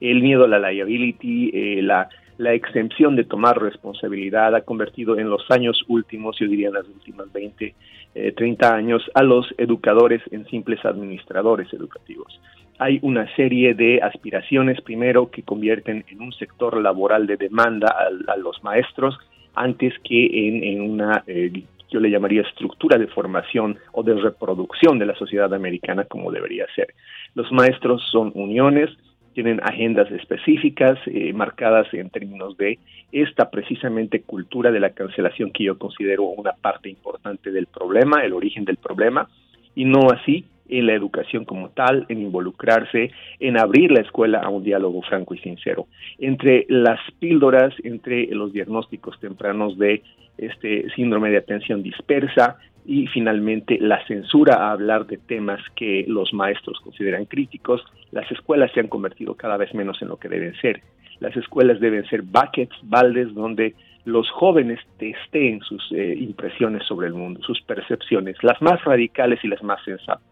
El 0.00 0.22
miedo 0.22 0.44
a 0.44 0.48
la 0.48 0.70
liability, 0.70 1.50
eh, 1.52 1.82
la, 1.82 2.08
la 2.38 2.52
exención 2.52 3.16
de 3.16 3.24
tomar 3.24 3.60
responsabilidad 3.60 4.54
ha 4.54 4.62
convertido 4.62 5.18
en 5.18 5.30
los 5.30 5.48
años 5.50 5.82
últimos, 5.88 6.36
yo 6.38 6.48
diría 6.48 6.68
en 6.68 6.74
las 6.74 6.88
últimas 6.88 7.32
20, 7.32 7.74
30 8.36 8.66
eh, 8.66 8.72
años, 8.72 9.02
a 9.14 9.22
los 9.22 9.46
educadores 9.58 10.22
en 10.30 10.46
simples 10.46 10.84
administradores 10.84 11.72
educativos. 11.72 12.40
Hay 12.78 12.98
una 13.02 13.32
serie 13.36 13.74
de 13.74 14.00
aspiraciones, 14.02 14.80
primero, 14.80 15.30
que 15.30 15.42
convierten 15.42 16.04
en 16.08 16.20
un 16.20 16.32
sector 16.32 16.80
laboral 16.80 17.26
de 17.26 17.36
demanda 17.36 17.88
a, 17.88 18.36
los 18.36 18.62
maestros 18.64 19.16
antes 19.54 19.94
que 20.02 20.48
en, 20.48 20.80
una, 20.80 21.22
eh, 21.28 21.52
yo 21.88 22.00
le 22.00 22.10
llamaría 22.10 22.42
estructura 22.42 22.98
de 22.98 23.06
formación 23.06 23.78
o 23.92 24.02
de 24.02 24.14
reproducción 24.14 24.98
de 24.98 25.06
la 25.06 25.14
sociedad 25.14 25.54
americana 25.54 26.04
como 26.04 26.32
debería 26.32 26.66
ser. 26.74 26.88
Los 27.36 27.52
maestros 27.52 28.02
son 28.10 28.32
uniones, 28.34 28.90
tienen 29.34 29.60
agendas 29.62 30.10
específicas 30.10 30.98
eh, 31.06 31.32
marcadas 31.32 31.92
en 31.92 32.08
términos 32.08 32.56
de 32.56 32.78
esta 33.12 33.50
precisamente 33.50 34.22
cultura 34.22 34.70
de 34.70 34.80
la 34.80 34.90
cancelación 34.90 35.50
que 35.50 35.64
yo 35.64 35.78
considero 35.78 36.24
una 36.24 36.52
parte 36.52 36.88
importante 36.88 37.50
del 37.50 37.66
problema, 37.66 38.24
el 38.24 38.32
origen 38.32 38.64
del 38.64 38.76
problema, 38.76 39.28
y 39.74 39.84
no 39.84 40.08
así 40.10 40.44
en 40.68 40.86
la 40.86 40.94
educación 40.94 41.44
como 41.44 41.70
tal, 41.70 42.06
en 42.08 42.22
involucrarse, 42.22 43.10
en 43.40 43.58
abrir 43.58 43.90
la 43.92 44.00
escuela 44.00 44.40
a 44.40 44.48
un 44.48 44.64
diálogo 44.64 45.02
franco 45.02 45.34
y 45.34 45.38
sincero. 45.38 45.86
Entre 46.18 46.66
las 46.68 47.00
píldoras, 47.18 47.74
entre 47.84 48.26
los 48.28 48.52
diagnósticos 48.52 49.18
tempranos 49.20 49.78
de 49.78 50.02
este 50.38 50.90
síndrome 50.94 51.30
de 51.30 51.38
atención 51.38 51.82
dispersa, 51.82 52.58
y 52.86 53.06
finalmente 53.06 53.78
la 53.80 54.04
censura 54.06 54.56
a 54.56 54.72
hablar 54.72 55.06
de 55.06 55.16
temas 55.16 55.60
que 55.74 56.04
los 56.06 56.34
maestros 56.34 56.78
consideran 56.80 57.24
críticos. 57.24 57.82
Las 58.12 58.30
escuelas 58.30 58.70
se 58.72 58.80
han 58.80 58.88
convertido 58.88 59.34
cada 59.34 59.56
vez 59.56 59.74
menos 59.74 60.00
en 60.02 60.08
lo 60.08 60.18
que 60.18 60.28
deben 60.28 60.54
ser. 60.60 60.82
Las 61.20 61.36
escuelas 61.36 61.80
deben 61.80 62.04
ser 62.06 62.22
buckets, 62.22 62.76
baldes, 62.82 63.32
donde 63.34 63.74
los 64.04 64.28
jóvenes 64.30 64.80
testeen 64.98 65.60
sus 65.62 65.90
eh, 65.92 66.14
impresiones 66.18 66.86
sobre 66.86 67.06
el 67.06 67.14
mundo, 67.14 67.40
sus 67.42 67.60
percepciones, 67.62 68.36
las 68.42 68.60
más 68.60 68.84
radicales 68.84 69.42
y 69.42 69.48
las 69.48 69.62
más 69.62 69.82
sensatas. 69.84 70.22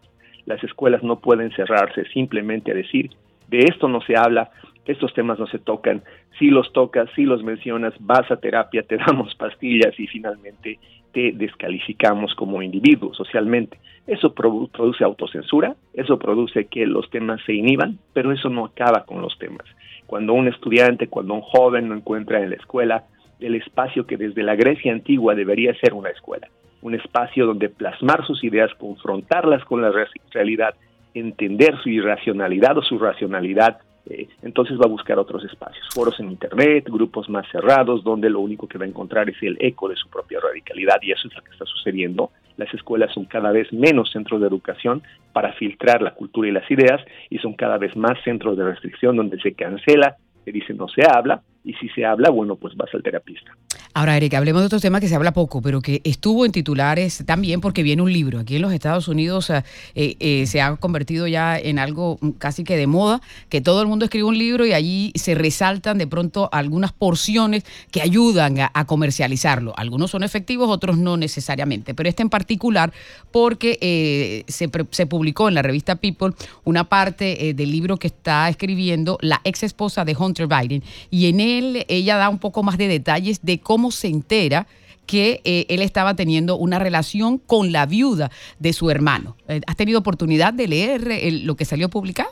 Las 0.47 0.63
escuelas 0.65 1.03
no 1.03 1.21
pueden 1.21 1.51
cerrarse 1.53 2.05
simplemente 2.07 2.73
a 2.73 2.75
decir, 2.75 3.11
de 3.49 3.59
esto 3.69 3.89
no 3.89 4.01
se 4.01 4.17
habla, 4.17 4.51
estos 4.87 5.15
temas 5.15 5.39
no 5.39 5.47
se 5.47 5.59
tocan, 5.59 6.03
si 6.39 6.49
los 6.49 6.73
tocas, 6.73 7.09
si 7.15 7.25
los 7.25 7.43
mencionas, 7.45 7.95
vas 8.01 8.31
a 8.31 8.37
terapia, 8.37 8.83
te 8.89 8.97
damos 8.97 9.35
pastillas 9.35 9.99
y 9.99 10.07
finalmente 10.07 10.79
te 11.13 11.33
descalificamos 11.33 12.35
como 12.35 12.63
individuo 12.63 13.13
socialmente. 13.15 13.79
Eso 14.07 14.35
produce 14.35 15.05
autocensura, 15.05 15.77
eso 15.93 16.19
produce 16.19 16.67
que 16.67 16.87
los 16.87 17.09
temas 17.11 17.41
se 17.45 17.53
inhiban, 17.53 17.99
pero 18.13 18.33
eso 18.33 18.49
no 18.49 18.65
acaba 18.65 19.05
con 19.05 19.21
los 19.21 19.39
temas. 19.39 19.67
Cuando 20.07 20.33
un 20.33 20.49
estudiante, 20.49 21.09
cuando 21.09 21.35
un 21.35 21.43
joven 21.43 21.89
no 21.89 21.95
encuentra 21.95 22.43
en 22.43 22.51
la 22.51 22.57
escuela 22.57 23.05
el 23.41 23.55
espacio 23.55 24.07
que 24.07 24.17
desde 24.17 24.43
la 24.43 24.57
Grecia 24.57 24.93
antigua 24.93 25.35
debería 25.35 25.75
ser 25.75 25.95
una 25.95 26.11
escuela, 26.11 26.49
un 26.83 26.95
espacio 26.95 27.47
donde 27.47 27.69
plasmar 27.69 28.27
sus 28.27 28.45
ideas, 28.45 28.71
confrontarlas 28.79 29.65
con 29.65 29.81
la 29.81 29.93
realidad, 30.33 30.75
entender 31.15 31.81
su 31.83 31.89
irracionalidad 31.89 32.77
o 32.77 32.83
su 32.83 32.99
racionalidad, 32.99 33.79
eh, 34.11 34.29
entonces 34.43 34.77
va 34.79 34.87
a 34.87 34.89
buscar 34.89 35.19
otros 35.19 35.45
espacios, 35.45 35.87
foros 35.95 36.19
en 36.19 36.31
Internet, 36.33 36.89
grupos 36.89 37.29
más 37.29 37.47
cerrados, 37.53 38.03
donde 38.03 38.29
lo 38.29 38.41
único 38.41 38.67
que 38.67 38.79
va 38.79 38.85
a 38.85 38.89
encontrar 38.89 39.31
es 39.31 39.41
el 39.43 39.57
eco 39.61 39.89
de 39.89 39.97
su 39.97 40.09
propia 40.09 40.41
radicalidad 40.41 40.97
y 41.03 41.13
eso 41.13 41.29
es 41.29 41.35
lo 41.35 41.43
que 41.43 41.53
está 41.53 41.65
sucediendo. 41.67 42.31
Las 42.57 42.73
escuelas 42.75 43.13
son 43.15 43.27
cada 43.27 43.53
vez 43.53 43.73
menos 43.73 44.11
centros 44.11 44.41
de 44.41 44.49
educación 44.49 45.03
para 45.33 45.53
filtrar 45.53 46.03
la 46.03 46.15
cultura 46.15 46.49
y 46.49 46.53
las 46.53 46.69
ideas 46.71 47.01
y 47.31 47.39
son 47.39 47.55
cada 47.55 47.79
vez 47.79 47.97
más 47.97 48.21
centros 48.25 48.59
de 48.59 48.65
restricción 48.65 49.17
donde 49.17 49.41
se 49.41 49.55
cancela, 49.55 50.17
se 50.45 50.51
dice 50.51 50.75
no 50.75 50.89
se 50.89 51.03
habla 51.09 51.43
y 51.65 51.75
si 51.75 51.89
se 51.91 52.05
habla, 52.05 52.31
bueno, 52.31 52.57
pues 52.57 52.75
vas 52.77 52.93
al 52.93 53.03
terapista. 53.03 53.57
Ahora, 53.95 54.17
Erika, 54.17 54.39
hablemos 54.39 54.63
de 54.63 54.67
otro 54.67 54.81
tema 54.81 55.01
que 55.01 55.09
se 55.09 55.15
habla 55.15 55.33
poco, 55.33 55.63
pero 55.63 55.81
que 55.81 56.01
estuvo 56.05 56.45
en 56.45 56.53
titulares 56.53 57.25
también 57.27 57.61
porque 57.61 57.83
viene 57.83 58.03
un 58.03 58.13
libro. 58.13 58.41
Aquí 58.41 58.57
en 58.57 58.63
los 58.63 58.73
Estados 58.73 59.07
Unidos 59.07 59.51
eh, 59.51 59.63
eh, 59.95 60.47
se 60.47 60.61
ha 60.61 60.77
convertido 60.77 61.27
ya 61.27 61.59
en 61.59 61.79
algo 61.79 62.19
casi 62.39 62.65
que 62.65 62.77
de 62.77 62.87
moda, 62.87 63.21
que 63.49 63.61
todo 63.61 63.83
el 63.83 63.89
mundo 63.89 64.07
escribe 64.07 64.25
un 64.25 64.39
libro 64.39 64.67
y 64.67 64.73
allí 64.73 65.13
se 65.15 65.35
resaltan 65.35 65.99
de 65.99 66.07
pronto 66.07 66.49
algunas 66.53 66.93
porciones 66.93 67.65
que 67.91 68.01
ayudan 68.01 68.59
a, 68.61 68.85
comercializarlo. 68.87 69.75
Algunos 69.77 70.11
son 70.11 70.25
efectivos, 70.25 70.69
otros 70.69 70.99
no 70.99 71.17
necesariamente, 71.17 71.95
pero 71.95 72.09
este 72.09 72.23
en 72.23 72.31
particular 72.31 72.93
porque 73.31 73.79
eh, 73.81 74.45
se, 74.49 74.69
se, 74.91 75.07
publicó 75.07 75.49
en 75.49 75.55
la 75.55 75.63
revista 75.63 75.97
People 75.97 76.35
una 76.65 76.85
parte 76.85 77.55
del 77.55 77.71
libro 77.71 77.97
que 77.97 78.09
está 78.09 78.49
escribiendo 78.49 79.19
la 79.21 79.41
ex 79.45 79.63
esposa 79.63 80.05
de 80.05 80.17
Hunter 80.17 80.49
Biden 80.49 80.83
y 81.11 81.29
en 81.29 81.41
él 81.41 81.52
ella 81.89 82.17
da 82.17 82.29
un 82.29 82.39
poco 82.39 82.63
más 82.63 82.79
de 82.79 82.89
detalles 82.89 83.45
de 83.45 83.61
cómo 83.61 83.91
se 83.91 84.09
entera 84.09 84.67
que 85.07 85.41
eh, 85.45 85.67
él 85.69 85.83
estaba 85.83 86.15
teniendo 86.15 86.57
una 86.57 86.79
relación 86.79 87.39
con 87.39 87.73
la 87.73 87.87
viuda 87.87 88.31
de 88.59 88.73
su 88.73 88.91
hermano. 88.91 89.37
Eh, 89.49 89.61
¿Has 89.67 89.77
tenido 89.77 89.99
oportunidad 89.99 90.55
de 90.55 90.69
leer 90.69 91.01
lo 91.45 91.57
que 91.57 91.65
salió 91.65 91.89
publicado? 91.89 92.31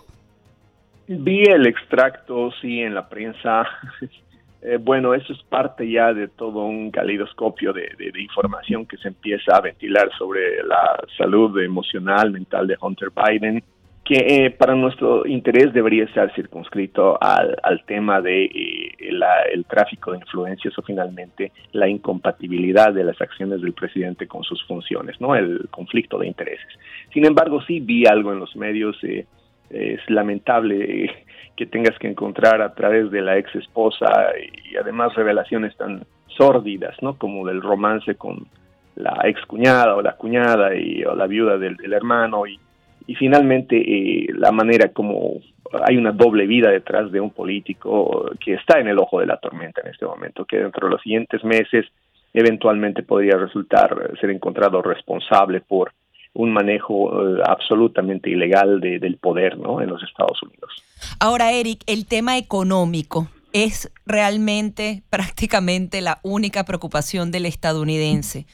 Vi 1.08 1.42
el 1.42 1.66
extracto, 1.66 2.52
sí, 2.60 2.80
en 2.80 2.94
la 2.94 3.08
prensa. 3.08 3.66
Eh, 4.62 4.76
bueno, 4.78 5.14
eso 5.14 5.32
es 5.32 5.42
parte 5.44 5.90
ya 5.90 6.12
de 6.12 6.28
todo 6.28 6.64
un 6.64 6.90
calidoscopio 6.90 7.72
de, 7.72 8.12
información 8.20 8.84
que 8.84 8.98
se 8.98 9.08
empieza 9.08 9.56
a 9.56 9.62
ventilar 9.62 10.10
sobre 10.18 10.62
la 10.64 11.02
salud 11.16 11.58
emocional, 11.62 12.30
mental 12.30 12.66
de 12.66 12.76
Hunter 12.78 13.08
Biden, 13.10 13.62
que 14.10 14.16
eh, 14.16 14.50
para 14.50 14.74
nuestro 14.74 15.24
interés 15.24 15.72
debería 15.72 16.02
estar 16.02 16.34
circunscrito 16.34 17.16
al, 17.22 17.84
tema 17.86 18.20
de 18.20 18.46
eh, 18.46 18.92
el 18.98 19.64
tráfico 19.66 20.10
de 20.10 20.18
influencias 20.18 20.76
o 20.76 20.82
finalmente 20.82 21.52
la 21.70 21.88
incompatibilidad 21.88 22.92
de 22.92 23.04
las 23.04 23.20
acciones 23.20 23.60
del 23.60 23.72
presidente 23.72 24.26
con 24.26 24.42
sus 24.42 24.66
funciones, 24.66 25.20
no 25.20 25.36
el 25.36 25.68
conflicto 25.70 26.18
de 26.18 26.26
intereses. 26.26 26.66
Sin 27.14 27.24
embargo, 27.24 27.62
sí 27.62 27.78
vi 27.78 28.04
algo 28.04 28.32
en 28.32 28.40
los 28.40 28.56
medios 28.56 28.96
es 29.70 30.00
lamentable 30.10 31.24
que 31.56 31.66
tengas 31.66 31.96
que 32.00 32.08
encontrar 32.08 32.62
a 32.62 32.74
través 32.74 33.12
de 33.12 33.22
la 33.22 33.38
ex 33.38 33.54
esposa 33.54 34.32
y 34.64 34.74
además 34.74 35.14
revelaciones 35.14 35.76
tan 35.76 36.04
sórdidas, 36.36 36.96
¿no? 37.00 37.16
Como 37.16 37.46
del 37.46 37.62
romance 37.62 38.16
con 38.16 38.48
la 38.96 39.20
ex 39.22 39.40
cuñada 39.46 39.94
o 39.94 40.02
la 40.02 40.16
cuñada 40.16 40.74
y 40.74 41.04
o 41.04 41.14
la 41.14 41.28
viuda 41.28 41.58
del, 41.58 41.92
hermano 41.92 42.44
y, 42.48 42.58
y 43.10 43.16
finalmente 43.16 43.76
eh, 43.76 44.28
la 44.36 44.52
manera 44.52 44.92
como 44.92 45.40
hay 45.84 45.96
una 45.96 46.12
doble 46.12 46.46
vida 46.46 46.70
detrás 46.70 47.10
de 47.10 47.20
un 47.20 47.30
político 47.30 48.30
que 48.38 48.54
está 48.54 48.78
en 48.78 48.86
el 48.86 49.00
ojo 49.00 49.18
de 49.18 49.26
la 49.26 49.36
tormenta 49.38 49.80
en 49.80 49.88
este 49.90 50.06
momento, 50.06 50.44
que 50.44 50.58
dentro 50.58 50.86
de 50.86 50.92
los 50.92 51.02
siguientes 51.02 51.42
meses 51.42 51.86
eventualmente 52.32 53.02
podría 53.02 53.36
resultar 53.36 54.12
ser 54.20 54.30
encontrado 54.30 54.80
responsable 54.80 55.60
por 55.60 55.92
un 56.34 56.52
manejo 56.52 57.10
eh, 57.10 57.42
absolutamente 57.44 58.30
ilegal 58.30 58.80
del 58.80 59.16
poder 59.16 59.58
¿no? 59.58 59.80
en 59.80 59.88
los 59.88 60.00
Estados 60.04 60.40
Unidos. 60.44 60.70
Ahora, 61.18 61.50
Eric, 61.50 61.82
el 61.88 62.06
tema 62.06 62.38
económico 62.38 63.26
es 63.52 63.92
realmente 64.06 65.02
prácticamente 65.10 66.00
la 66.00 66.20
única 66.22 66.64
preocupación 66.64 67.32
del 67.32 67.46
estadounidense. 67.46 68.46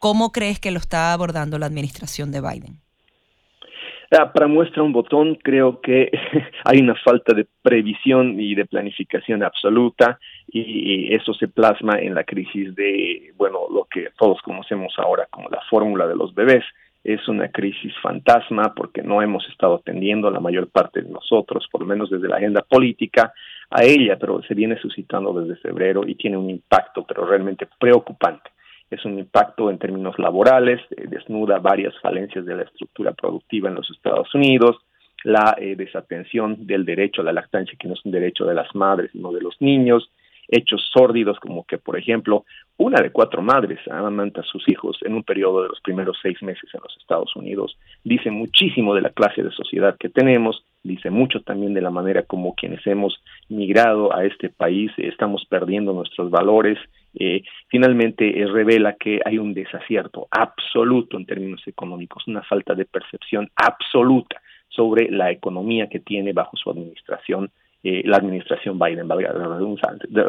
¿Cómo 0.00 0.32
crees 0.32 0.58
que 0.58 0.72
lo 0.72 0.80
está 0.80 1.12
abordando 1.12 1.60
la 1.60 1.66
administración 1.66 2.32
de 2.32 2.40
Biden? 2.40 2.89
Ah, 4.12 4.32
para 4.32 4.48
muestra 4.48 4.82
un 4.82 4.92
botón, 4.92 5.36
creo 5.36 5.80
que 5.80 6.10
hay 6.64 6.80
una 6.80 6.96
falta 6.96 7.32
de 7.32 7.46
previsión 7.62 8.40
y 8.40 8.56
de 8.56 8.66
planificación 8.66 9.44
absoluta 9.44 10.18
y 10.48 11.14
eso 11.14 11.32
se 11.32 11.46
plasma 11.46 11.96
en 12.00 12.16
la 12.16 12.24
crisis 12.24 12.74
de, 12.74 13.32
bueno, 13.36 13.60
lo 13.72 13.84
que 13.84 14.08
todos 14.18 14.42
conocemos 14.42 14.94
ahora 14.98 15.28
como 15.30 15.48
la 15.48 15.60
fórmula 15.70 16.08
de 16.08 16.16
los 16.16 16.34
bebés 16.34 16.64
es 17.04 17.26
una 17.28 17.50
crisis 17.50 17.94
fantasma 18.02 18.74
porque 18.74 19.02
no 19.02 19.22
hemos 19.22 19.48
estado 19.48 19.76
atendiendo 19.76 20.30
la 20.30 20.40
mayor 20.40 20.68
parte 20.68 21.02
de 21.02 21.10
nosotros, 21.10 21.68
por 21.70 21.82
lo 21.82 21.86
menos 21.86 22.10
desde 22.10 22.28
la 22.28 22.36
agenda 22.36 22.62
política, 22.62 23.32
a 23.70 23.84
ella, 23.84 24.18
pero 24.18 24.42
se 24.42 24.54
viene 24.54 24.76
suscitando 24.80 25.32
desde 25.32 25.60
febrero 25.60 26.02
y 26.06 26.16
tiene 26.16 26.36
un 26.36 26.50
impacto, 26.50 27.04
pero 27.06 27.24
realmente 27.24 27.68
preocupante. 27.78 28.50
Es 28.90 29.04
un 29.04 29.18
impacto 29.18 29.70
en 29.70 29.78
términos 29.78 30.18
laborales, 30.18 30.80
eh, 30.90 31.06
desnuda 31.08 31.58
varias 31.58 31.94
falencias 32.00 32.44
de 32.44 32.56
la 32.56 32.62
estructura 32.62 33.12
productiva 33.12 33.68
en 33.68 33.76
los 33.76 33.90
Estados 33.90 34.34
Unidos, 34.34 34.76
la 35.22 35.56
eh, 35.58 35.76
desatención 35.76 36.66
del 36.66 36.84
derecho 36.84 37.20
a 37.20 37.24
la 37.24 37.32
lactancia, 37.32 37.78
que 37.78 37.88
no 37.88 37.94
es 37.94 38.04
un 38.04 38.12
derecho 38.12 38.44
de 38.44 38.54
las 38.54 38.74
madres, 38.74 39.10
sino 39.12 39.32
de 39.32 39.40
los 39.40 39.60
niños, 39.60 40.10
hechos 40.50 40.88
sórdidos 40.92 41.38
como 41.38 41.64
que, 41.64 41.78
por 41.78 41.96
ejemplo, 41.96 42.44
una 42.76 43.00
de 43.00 43.10
cuatro 43.10 43.42
madres 43.42 43.78
amamanta 43.90 44.40
a 44.40 44.44
sus 44.44 44.68
hijos 44.68 44.98
en 45.02 45.14
un 45.14 45.22
periodo 45.22 45.62
de 45.62 45.68
los 45.68 45.80
primeros 45.80 46.18
seis 46.22 46.42
meses 46.42 46.68
en 46.74 46.80
los 46.82 46.96
Estados 46.98 47.34
Unidos. 47.36 47.78
Dice 48.04 48.30
muchísimo 48.30 48.94
de 48.94 49.02
la 49.02 49.10
clase 49.10 49.42
de 49.42 49.50
sociedad 49.50 49.96
que 49.98 50.08
tenemos, 50.08 50.64
dice 50.82 51.10
mucho 51.10 51.40
también 51.42 51.74
de 51.74 51.82
la 51.82 51.90
manera 51.90 52.22
como 52.22 52.54
quienes 52.54 52.84
hemos 52.86 53.22
migrado 53.48 54.14
a 54.14 54.24
este 54.24 54.48
país 54.48 54.90
estamos 54.96 55.44
perdiendo 55.48 55.92
nuestros 55.92 56.30
valores. 56.30 56.78
Eh, 57.14 57.42
finalmente 57.68 58.40
eh, 58.40 58.46
revela 58.46 58.94
que 58.94 59.20
hay 59.24 59.38
un 59.38 59.52
desacierto 59.54 60.26
absoluto 60.30 61.16
en 61.16 61.26
términos 61.26 61.62
económicos, 61.66 62.26
una 62.26 62.42
falta 62.42 62.74
de 62.74 62.86
percepción 62.86 63.50
absoluta 63.56 64.40
sobre 64.68 65.10
la 65.10 65.30
economía 65.30 65.88
que 65.88 66.00
tiene 66.00 66.32
bajo 66.32 66.56
su 66.56 66.70
administración 66.70 67.50
eh, 67.82 68.02
la 68.04 68.18
administración 68.18 68.78
Biden, 68.78 69.08
valga 69.08 69.32
la 69.32 69.56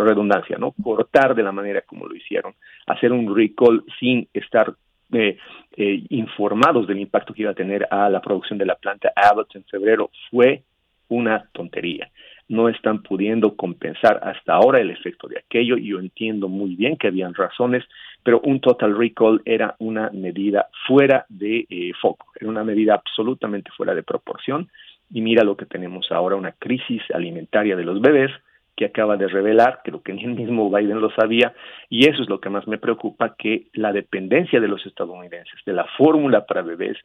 redundancia, 0.06 0.58
¿no? 0.58 0.74
Cortar 0.82 1.36
de 1.36 1.44
la 1.44 1.52
manera 1.52 1.82
como 1.82 2.08
lo 2.08 2.16
hicieron, 2.16 2.54
hacer 2.88 3.12
un 3.12 3.36
recall 3.36 3.84
sin 4.00 4.26
estar 4.34 4.74
eh, 5.12 5.38
eh, 5.76 6.04
informados 6.10 6.88
del 6.88 7.00
impacto 7.00 7.34
que 7.34 7.42
iba 7.42 7.52
a 7.52 7.56
tener 7.56 7.86
a 7.92 8.10
la 8.10 8.22
producción 8.22 8.58
de 8.58 8.66
la 8.66 8.76
planta 8.76 9.12
Abbott 9.14 9.54
en 9.58 9.66
febrero 9.66 10.12
fue 10.30 10.64
una 11.10 11.44
tontería. 11.52 12.10
No 12.48 12.70
están 12.70 13.04
pudiendo 13.04 13.58
compensar 13.58 14.22
hasta 14.24 14.54
ahora 14.54 14.80
el 14.80 14.90
efecto 14.90 15.28
de 15.28 15.40
aquello. 15.40 15.76
Yo 15.76 16.00
entiendo 16.00 16.48
muy 16.48 16.76
bien 16.76 16.96
que 16.96 17.08
habían 17.08 17.34
razones, 17.34 17.84
pero 18.24 18.40
un 18.46 18.62
total 18.62 18.98
recall 18.98 19.42
era 19.44 19.76
una 19.80 20.10
medida 20.12 20.68
fuera 20.88 21.26
de 21.28 21.94
foco, 22.02 22.28
era 22.40 22.50
una 22.50 22.64
medida 22.64 22.94
absolutamente 22.94 23.72
fuera 23.76 23.94
de 23.94 24.04
proporción 24.04 24.70
y 25.12 25.22
mira 25.22 25.44
lo 25.44 25.58
que 25.58 25.66
tenemos 25.66 26.12
ahora, 26.12 26.36
una 26.36 26.54
crisis 26.54 27.02
alimentaria 27.14 27.76
de 27.76 27.84
los 27.84 28.02
bebés 28.02 28.32
que 28.76 28.86
acaba 28.86 29.18
de 29.18 29.28
revelar, 29.28 29.82
creo 29.84 30.02
que 30.02 30.14
ni 30.14 30.24
el 30.24 30.36
mismo 30.36 30.70
Biden 30.72 31.02
lo 31.02 31.12
sabía, 31.12 31.54
y 31.90 32.10
eso 32.10 32.24
es 32.24 32.30
lo 32.30 32.40
que 32.40 32.50
más 32.50 32.68
me 32.68 32.78
preocupa, 32.78 33.36
que 33.38 33.68
la 33.74 33.92
dependencia 33.92 34.60
de 34.60 34.68
los 34.68 34.86
estadounidenses 34.86 35.60
de 35.66 35.74
la 35.74 35.86
fórmula 35.98 36.46
para 36.46 36.62
bebés 36.62 36.98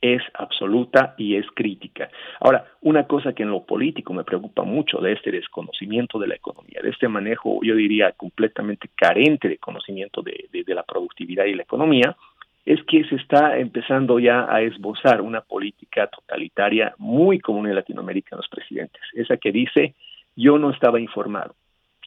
es 0.00 0.20
absoluta 0.34 1.14
y 1.16 1.36
es 1.36 1.46
crítica. 1.54 2.10
Ahora, 2.40 2.66
una 2.80 3.06
cosa 3.06 3.32
que 3.32 3.44
en 3.44 3.50
lo 3.50 3.64
político 3.64 4.12
me 4.12 4.24
preocupa 4.24 4.64
mucho 4.64 4.98
de 4.98 5.12
este 5.12 5.30
desconocimiento 5.30 6.18
de 6.18 6.26
la 6.26 6.34
economía, 6.34 6.80
de 6.82 6.90
este 6.90 7.06
manejo, 7.06 7.60
yo 7.62 7.76
diría, 7.76 8.10
completamente 8.12 8.90
carente 8.96 9.48
de 9.48 9.58
conocimiento 9.58 10.20
de, 10.20 10.48
de 10.52 10.74
la 10.74 10.82
productividad 10.82 11.44
y 11.44 11.54
la 11.54 11.62
economía, 11.62 12.16
es 12.64 12.82
que 12.84 13.04
se 13.04 13.16
está 13.16 13.58
empezando 13.58 14.18
ya 14.18 14.46
a 14.48 14.62
esbozar 14.62 15.20
una 15.20 15.40
política 15.40 16.06
totalitaria 16.06 16.94
muy 16.98 17.40
común 17.40 17.66
en 17.66 17.74
Latinoamérica 17.74 18.30
en 18.32 18.38
los 18.38 18.48
presidentes, 18.48 19.02
esa 19.14 19.36
que 19.36 19.52
dice 19.52 19.94
yo 20.36 20.58
no 20.58 20.70
estaba 20.70 21.00
informado. 21.00 21.54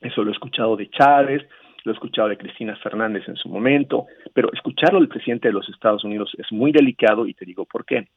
Eso 0.01 0.23
lo 0.23 0.31
he 0.31 0.33
escuchado 0.33 0.75
de 0.75 0.89
Chávez, 0.89 1.43
lo 1.83 1.91
he 1.91 1.93
escuchado 1.93 2.29
de 2.29 2.37
Cristina 2.37 2.75
Fernández 2.77 3.27
en 3.27 3.35
su 3.35 3.49
momento, 3.49 4.07
pero 4.33 4.51
escucharlo 4.51 4.99
del 4.99 5.07
presidente 5.07 5.47
de 5.47 5.53
los 5.53 5.69
Estados 5.69 6.03
Unidos 6.03 6.31
es 6.37 6.51
muy 6.51 6.71
delicado 6.71 7.27
y 7.27 7.33
te 7.33 7.45
digo 7.45 7.65
por 7.65 7.85
qué. 7.85 8.07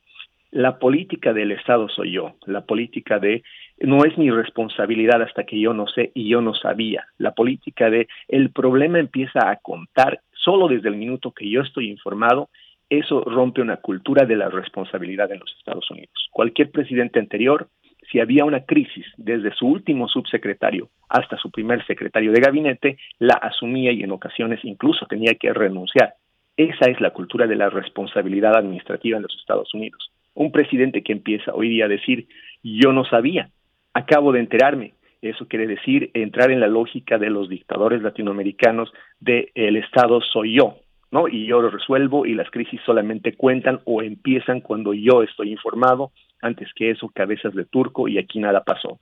La 0.51 0.79
política 0.79 1.35
del 1.35 1.53
Estado 1.53 1.91
soy 1.91 2.13
yo, 2.13 2.37
la 2.47 2.63
política 2.63 3.19
de 3.19 3.43
no 3.81 4.05
es 4.05 4.17
mi 4.17 4.31
responsabilidad 4.31 5.21
hasta 5.21 5.45
que 5.45 5.61
yo 5.61 5.75
no 5.75 5.87
sé 5.87 6.11
y 6.15 6.27
yo 6.31 6.41
no 6.41 6.55
sabía, 6.55 7.05
la 7.19 7.33
política 7.33 7.91
de 7.91 8.09
el 8.29 8.51
problema 8.51 8.99
empieza 8.99 9.51
a 9.51 9.57
contar 9.57 10.21
solo 10.49 10.67
desde 10.67 10.89
el 10.89 10.97
minuto 10.97 11.31
que 11.31 11.51
yo 11.51 11.61
estoy 11.61 11.91
informado, 11.91 12.49
eso 12.89 13.21
rompe 13.21 13.61
una 13.61 13.77
cultura 13.77 14.25
de 14.25 14.35
la 14.35 14.49
responsabilidad 14.49 15.31
en 15.31 15.41
los 15.41 15.55
Estados 15.59 15.91
Unidos. 15.91 16.15
Cualquier 16.31 16.71
presidente 16.71 17.19
anterior, 17.19 17.69
si 18.11 18.19
había 18.19 18.47
una 18.47 18.65
crisis 18.65 19.05
desde 19.19 19.53
su 19.53 19.67
último 19.67 20.09
subsecretario 20.09 20.89
hasta 21.11 21.37
su 21.37 21.51
primer 21.51 21.85
secretario 21.87 22.33
de 22.33 22.41
gabinete, 22.41 22.97
la 23.19 23.35
asumía 23.35 23.93
y 23.93 24.03
en 24.03 24.11
ocasiones 24.11 24.61
incluso 24.63 25.05
tenía 25.05 25.35
que 25.35 25.53
renunciar. 25.53 26.15
Esa 26.57 26.87
es 26.91 26.99
la 27.03 27.11
cultura 27.11 27.47
de 27.47 27.57
la 27.57 27.69
responsabilidad 27.69 28.57
administrativa 28.57 29.19
en 29.19 29.25
los 29.25 29.37
Estados 29.39 29.75
Unidos. 29.75 30.11
Un 30.33 30.51
presidente 30.51 31.03
que 31.03 31.13
empieza 31.13 31.53
hoy 31.53 31.69
día 31.69 31.85
a 31.85 31.89
decir, 31.89 32.27
yo 32.63 32.95
no 32.95 33.05
sabía, 33.05 33.51
acabo 33.93 34.33
de 34.33 34.41
enterarme, 34.41 34.95
eso 35.23 35.47
quiere 35.49 35.67
decir 35.67 36.11
entrar 36.15 36.51
en 36.51 36.61
la 36.61 36.69
lógica 36.69 37.19
de 37.19 37.31
los 37.31 37.49
dictadores 37.49 38.03
latinoamericanos 38.03 38.93
de 39.21 39.51
el 39.55 39.77
Estado 39.77 40.21
soy 40.21 40.57
yo, 40.59 40.77
¿no? 41.11 41.29
Y 41.29 41.47
yo 41.47 41.61
lo 41.61 41.71
resuelvo 41.71 42.27
y 42.27 42.35
las 42.35 42.51
crisis 42.51 42.81
solamente 42.85 43.35
cuentan 43.37 43.81
o 43.85 44.03
empiezan 44.03 44.61
cuando 44.61 44.95
yo 44.95 45.23
estoy 45.23 45.51
informado, 45.51 46.13
antes 46.41 46.69
que 46.75 46.91
eso 46.91 47.09
cabezas 47.13 47.55
de 47.55 47.65
turco 47.65 48.09
y 48.09 48.19
aquí 48.19 48.39
nada 48.39 48.63
pasó. 48.63 49.01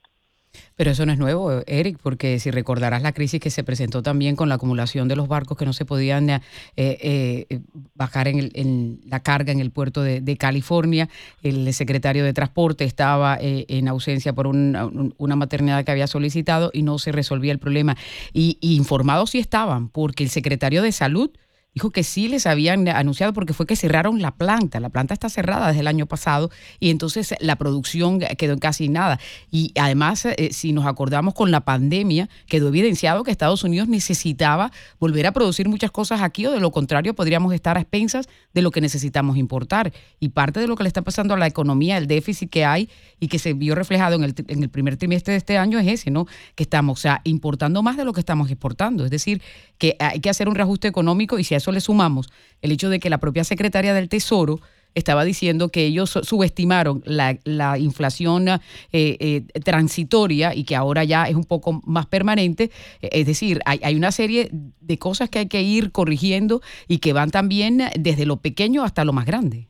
Pero 0.76 0.90
eso 0.90 1.06
no 1.06 1.12
es 1.12 1.18
nuevo, 1.18 1.62
Eric, 1.66 1.98
porque 2.02 2.38
si 2.38 2.50
recordarás 2.50 3.02
la 3.02 3.12
crisis 3.12 3.40
que 3.40 3.50
se 3.50 3.64
presentó 3.64 4.02
también 4.02 4.36
con 4.36 4.48
la 4.48 4.56
acumulación 4.56 5.08
de 5.08 5.16
los 5.16 5.26
barcos 5.26 5.56
que 5.56 5.64
no 5.64 5.72
se 5.72 5.84
podían 5.84 6.28
eh, 6.28 6.40
eh, 6.76 7.60
bajar 7.94 8.28
en, 8.28 9.00
la 9.06 9.20
carga 9.20 9.52
en 9.52 9.60
el 9.60 9.70
puerto 9.70 10.02
de, 10.02 10.36
California, 10.36 11.08
el 11.42 11.72
secretario 11.72 12.24
de 12.24 12.34
Transporte 12.34 12.84
estaba 12.84 13.38
eh, 13.40 13.64
en 13.68 13.88
ausencia 13.88 14.34
por 14.34 14.46
una 14.46 15.36
maternidad 15.36 15.84
que 15.84 15.92
había 15.92 16.06
solicitado 16.06 16.70
y 16.74 16.82
no 16.82 16.98
se 16.98 17.10
resolvía 17.10 17.52
el 17.52 17.58
problema. 17.58 17.96
Y, 18.34 18.58
y 18.60 18.76
informados 18.76 19.30
sí 19.30 19.38
estaban, 19.38 19.88
porque 19.88 20.24
el 20.24 20.30
secretario 20.30 20.82
de 20.82 20.92
Salud 20.92 21.30
dijo 21.76 21.90
que 21.90 22.04
sí 22.04 22.26
les 22.28 22.46
habían 22.46 22.88
anunciado 22.88 23.34
porque 23.34 23.52
fue 23.52 23.66
que 23.66 23.76
cerraron 23.76 24.22
la 24.22 24.30
planta. 24.30 24.80
La 24.80 24.88
planta 24.88 25.12
está 25.12 25.28
cerrada 25.28 25.68
desde 25.68 25.80
el 25.80 25.88
año 25.88 26.06
pasado 26.06 26.50
y 26.80 26.88
entonces 26.88 27.34
la 27.38 27.56
producción 27.56 28.18
quedó 28.38 28.54
en 28.54 28.58
casi 28.58 28.88
nada. 28.88 29.20
Y 29.50 29.72
además, 29.78 30.24
eh, 30.24 30.48
si 30.52 30.72
nos 30.72 30.86
acordamos 30.86 31.34
con 31.34 31.50
la 31.50 31.60
pandemia, 31.60 32.30
quedó 32.46 32.68
evidenciado 32.68 33.24
que 33.24 33.30
Estados 33.30 33.62
Unidos 33.62 33.88
necesitaba 33.88 34.72
volver 34.98 35.26
a 35.26 35.32
producir 35.32 35.68
muchas 35.68 35.90
cosas 35.90 36.22
aquí 36.22 36.46
o 36.46 36.50
de 36.50 36.60
lo 36.60 36.70
contrario 36.70 37.14
podríamos 37.14 37.52
estar 37.52 37.76
a 37.76 37.80
expensas 37.82 38.26
de 38.54 38.62
lo 38.62 38.70
que 38.70 38.80
necesitamos 38.80 39.36
importar. 39.36 39.92
Y 40.18 40.30
parte 40.30 40.60
de 40.60 40.68
lo 40.68 40.76
que 40.76 40.82
le 40.82 40.88
está 40.88 41.02
pasando 41.02 41.34
a 41.34 41.36
la 41.36 41.46
economía, 41.46 41.98
el 41.98 42.06
déficit 42.06 42.48
que 42.48 42.64
hay 42.64 42.88
y 43.20 43.28
que 43.28 43.38
se 43.38 43.52
vio 43.52 43.74
reflejado 43.74 44.16
en 44.16 44.24
el, 44.24 44.34
en 44.48 44.62
el 44.62 44.70
primer 44.70 44.96
trimestre 44.96 45.32
de 45.32 45.38
este 45.38 45.58
año 45.58 45.78
es 45.78 45.86
ese, 45.88 46.10
¿no? 46.10 46.26
Que 46.54 46.62
estamos, 46.62 46.98
o 46.98 47.02
sea, 47.02 47.20
importando 47.24 47.82
más 47.82 47.98
de 47.98 48.06
lo 48.06 48.14
que 48.14 48.20
estamos 48.20 48.50
exportando. 48.50 49.04
Es 49.04 49.10
decir, 49.10 49.42
que 49.76 49.94
hay 50.00 50.20
que 50.20 50.30
hacer 50.30 50.48
un 50.48 50.54
reajuste 50.54 50.88
económico 50.88 51.38
y 51.38 51.44
si 51.44 51.54
a 51.54 51.60
eso 51.66 51.72
le 51.72 51.80
sumamos 51.80 52.28
el 52.62 52.70
hecho 52.70 52.88
de 52.88 53.00
que 53.00 53.10
la 53.10 53.18
propia 53.18 53.42
secretaria 53.42 53.92
del 53.92 54.08
Tesoro 54.08 54.60
estaba 54.94 55.24
diciendo 55.24 55.68
que 55.68 55.84
ellos 55.84 56.18
subestimaron 56.22 57.02
la, 57.04 57.36
la 57.42 57.76
inflación 57.76 58.48
eh, 58.48 58.58
eh, 58.92 59.42
transitoria 59.64 60.54
y 60.54 60.62
que 60.62 60.76
ahora 60.76 61.02
ya 61.02 61.24
es 61.24 61.34
un 61.34 61.44
poco 61.44 61.82
más 61.84 62.06
permanente. 62.06 62.70
Es 63.02 63.26
decir, 63.26 63.60
hay, 63.66 63.80
hay, 63.82 63.96
una 63.96 64.12
serie 64.12 64.48
de 64.52 64.98
cosas 64.98 65.28
que 65.28 65.40
hay 65.40 65.48
que 65.48 65.60
ir 65.60 65.90
corrigiendo 65.90 66.62
y 66.86 66.98
que 66.98 67.12
van 67.12 67.30
también 67.30 67.82
desde 67.98 68.24
lo 68.26 68.36
pequeño 68.38 68.84
hasta 68.84 69.04
lo 69.04 69.12
más 69.12 69.26
grande. 69.26 69.68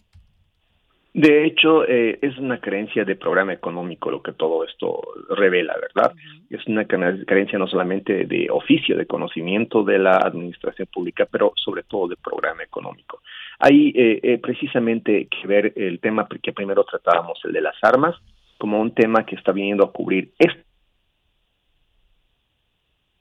De 1.17 1.47
hecho, 1.47 1.83
eh, 1.89 2.19
es 2.21 2.37
una 2.37 2.61
creencia 2.61 3.03
de 3.07 3.17
programa 3.17 3.55
económico 3.55 4.11
lo 4.11 4.23
que 4.23 4.35
todo 4.35 4.63
esto 4.65 5.01
revela, 5.31 5.75
¿verdad? 5.81 6.13
Es 6.51 6.67
una 6.67 6.85
creencia 6.85 7.59
no 7.59 7.67
solamente 7.67 8.27
de 8.27 8.49
oficio, 8.51 8.99
de 8.99 9.07
conocimiento 9.07 9.83
de 9.83 9.99
la 9.99 10.19
administración 10.19 10.87
pública, 10.93 11.25
pero 11.25 11.55
sobre 11.57 11.85
todo 11.85 12.09
de 12.09 12.17
programa 12.17 12.65
económico. 12.65 13.23
Hay 13.61 13.95
eh, 13.97 14.21
eh, 14.23 14.39
precisamente 14.43 15.27
que 15.29 15.49
ver 15.49 15.73
el 15.75 16.01
tema 16.01 16.29
que 16.29 16.53
primero 16.53 16.85
tratábamos, 16.85 17.41
el 17.45 17.55
de 17.55 17.63
las 17.63 17.77
armas, 17.81 18.15
como 18.59 18.79
un 18.79 18.93
tema 18.93 19.25
que 19.25 19.37
está 19.37 19.53
viniendo 19.53 19.87
a 19.87 19.93
cubrir 19.93 20.35
esto. 20.39 20.63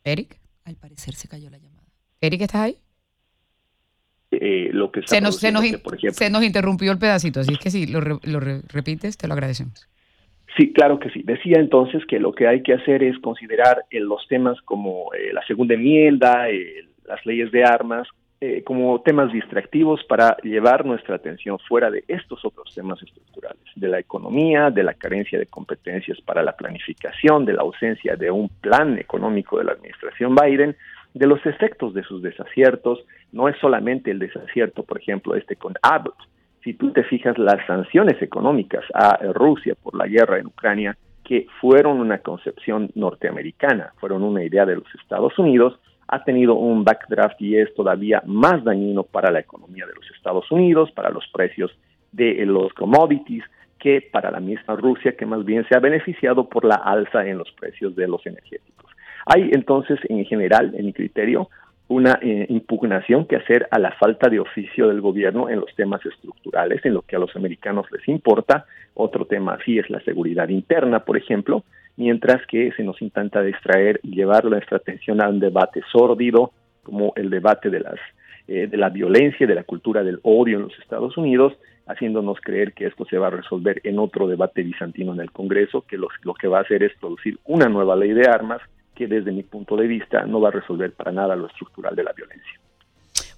Eric. 0.03 0.37
Al 0.65 0.75
parecer 0.75 1.13
se 1.13 1.29
cayó 1.29 1.49
la 1.49 1.59
llamada. 1.59 1.87
Eric, 2.19 2.41
¿estás 2.41 2.61
ahí? 2.61 2.84
Eh, 4.41 4.69
lo 4.71 4.91
que 4.91 5.01
se 5.05 5.21
nos, 5.21 5.37
se, 5.37 5.51
nos, 5.51 5.63
se 5.63 6.29
nos 6.29 6.43
interrumpió 6.43 6.91
el 6.91 6.97
pedacito, 6.97 7.39
así 7.39 7.55
que 7.57 7.69
si 7.69 7.87
lo, 7.87 8.01
lo 8.01 8.39
repites, 8.39 9.17
te 9.17 9.27
lo 9.27 9.33
agradecemos. 9.33 9.87
Sí, 10.57 10.71
claro 10.71 10.99
que 10.99 11.09
sí. 11.09 11.21
Decía 11.23 11.59
entonces 11.59 12.05
que 12.05 12.19
lo 12.19 12.33
que 12.33 12.47
hay 12.47 12.63
que 12.63 12.73
hacer 12.73 13.03
es 13.03 13.19
considerar 13.19 13.83
eh, 13.89 13.99
los 13.99 14.25
temas 14.27 14.61
como 14.61 15.13
eh, 15.13 15.33
la 15.33 15.45
segunda 15.45 15.73
enmienda, 15.73 16.49
eh, 16.49 16.85
las 17.05 17.25
leyes 17.25 17.51
de 17.51 17.63
armas, 17.63 18.07
como 18.63 19.01
temas 19.01 19.33
distractivos 19.33 20.03
para 20.03 20.37
llevar 20.43 20.85
nuestra 20.85 21.15
atención 21.15 21.57
fuera 21.67 21.89
de 21.89 22.03
estos 22.07 22.45
otros 22.45 22.71
temas 22.75 23.01
estructurales, 23.01 23.63
de 23.75 23.87
la 23.87 23.97
economía, 23.97 24.69
de 24.69 24.83
la 24.83 24.93
carencia 24.93 25.39
de 25.39 25.47
competencias 25.47 26.21
para 26.21 26.43
la 26.43 26.55
planificación, 26.55 27.45
de 27.45 27.53
la 27.53 27.63
ausencia 27.63 28.15
de 28.15 28.29
un 28.29 28.49
plan 28.49 28.99
económico 28.99 29.57
de 29.57 29.63
la 29.63 29.71
administración 29.71 30.35
Biden, 30.35 30.75
de 31.15 31.25
los 31.25 31.43
efectos 31.47 31.95
de 31.95 32.03
sus 32.03 32.21
desaciertos. 32.21 33.03
No 33.35 33.49
es 33.49 33.57
solamente 33.59 34.11
el 34.11 34.19
desacierto, 34.19 34.83
por 34.83 34.97
ejemplo, 34.97 35.35
este 35.35 35.57
con 35.57 35.73
Abbott. 35.81 36.15
Si 36.63 36.73
tú 36.73 36.93
te 36.93 37.03
fijas 37.03 37.37
las 37.37 37.57
sanciones 37.67 38.21
económicas 38.21 38.85
a 38.93 39.17
Rusia 39.33 39.75
por 39.75 39.93
la 39.93 40.07
guerra 40.07 40.39
en 40.39 40.47
Ucrania, 40.47 40.97
que 41.21 41.45
fueron 41.59 41.99
una 41.99 42.19
concepción 42.19 42.89
norteamericana, 42.95 43.91
fueron 43.97 44.23
una 44.23 44.41
idea 44.41 44.65
de 44.65 44.75
los 44.75 44.85
Estados 45.01 45.37
Unidos, 45.37 45.77
ha 46.07 46.23
tenido 46.23 46.53
un 46.53 46.85
backdraft 46.85 47.41
y 47.41 47.57
es 47.57 47.73
todavía 47.75 48.23
más 48.25 48.63
dañino 48.63 49.03
para 49.03 49.31
la 49.31 49.41
economía 49.41 49.85
de 49.85 49.95
los 49.95 50.09
Estados 50.15 50.49
Unidos, 50.49 50.89
para 50.91 51.09
los 51.09 51.27
precios 51.33 51.77
de 52.13 52.45
los 52.45 52.71
commodities, 52.71 53.43
que 53.77 53.99
para 53.99 54.31
la 54.31 54.39
misma 54.39 54.77
Rusia, 54.77 55.17
que 55.17 55.25
más 55.25 55.43
bien 55.43 55.67
se 55.67 55.75
ha 55.75 55.81
beneficiado 55.81 56.47
por 56.47 56.63
la 56.63 56.75
alza 56.75 57.27
en 57.27 57.37
los 57.37 57.51
precios 57.51 57.97
de 57.97 58.07
los 58.07 58.25
energéticos. 58.25 58.89
Hay 59.25 59.49
entonces, 59.51 59.99
en 60.07 60.23
general, 60.23 60.73
en 60.77 60.85
mi 60.85 60.93
criterio, 60.93 61.49
una 61.87 62.17
eh, 62.21 62.47
impugnación 62.49 63.25
que 63.25 63.35
hacer 63.35 63.67
a 63.69 63.77
la 63.77 63.91
falta 63.91 64.27
de 64.29 64.39
oficio 64.39 64.87
del 64.87 65.01
gobierno 65.01 65.49
en 65.49 65.59
los 65.59 65.73
temas 65.75 66.03
estructurales, 66.05 66.83
en 66.83 66.95
lo 66.95 67.03
que 67.03 67.15
a 67.15 67.19
los 67.19 67.35
americanos 67.35 67.85
les 67.91 68.07
importa. 68.07 68.65
Otro 68.95 69.25
tema 69.25 69.53
así 69.53 69.77
es 69.77 69.89
la 69.89 69.99
seguridad 70.01 70.49
interna, 70.49 71.01
por 71.01 71.17
ejemplo, 71.17 71.63
mientras 71.95 72.45
que 72.47 72.71
se 72.71 72.83
nos 72.83 73.01
intenta 73.01 73.41
distraer 73.41 73.99
y 74.01 74.15
llevar 74.15 74.45
nuestra 74.45 74.77
atención 74.77 75.21
a 75.21 75.29
un 75.29 75.39
debate 75.39 75.81
sórdido, 75.91 76.51
como 76.81 77.13
el 77.15 77.29
debate 77.29 77.69
de 77.69 77.79
las 77.79 77.99
eh, 78.47 78.67
de 78.67 78.77
la 78.77 78.89
violencia, 78.89 79.47
de 79.47 79.55
la 79.55 79.63
cultura 79.63 80.03
del 80.03 80.19
odio 80.21 80.57
en 80.57 80.63
los 80.63 80.79
Estados 80.79 81.17
Unidos, 81.17 81.53
haciéndonos 81.87 82.39
creer 82.41 82.73
que 82.73 82.85
esto 82.85 83.03
se 83.05 83.17
va 83.17 83.27
a 83.27 83.31
resolver 83.31 83.81
en 83.83 83.97
otro 83.97 84.27
debate 84.27 84.61
bizantino 84.61 85.13
en 85.13 85.19
el 85.19 85.31
Congreso, 85.31 85.81
que 85.81 85.97
lo 85.97 86.33
que 86.35 86.47
va 86.47 86.59
a 86.59 86.61
hacer 86.61 86.83
es 86.83 86.91
producir 86.99 87.39
una 87.45 87.69
nueva 87.69 87.95
ley 87.95 88.11
de 88.13 88.27
armas 88.27 88.61
que 88.95 89.07
desde 89.07 89.31
mi 89.31 89.43
punto 89.43 89.75
de 89.75 89.87
vista 89.87 90.25
no 90.25 90.41
va 90.41 90.49
a 90.49 90.51
resolver 90.51 90.93
para 90.93 91.11
nada 91.11 91.35
lo 91.35 91.47
estructural 91.47 91.95
de 91.95 92.03
la 92.03 92.13
violencia. 92.13 92.59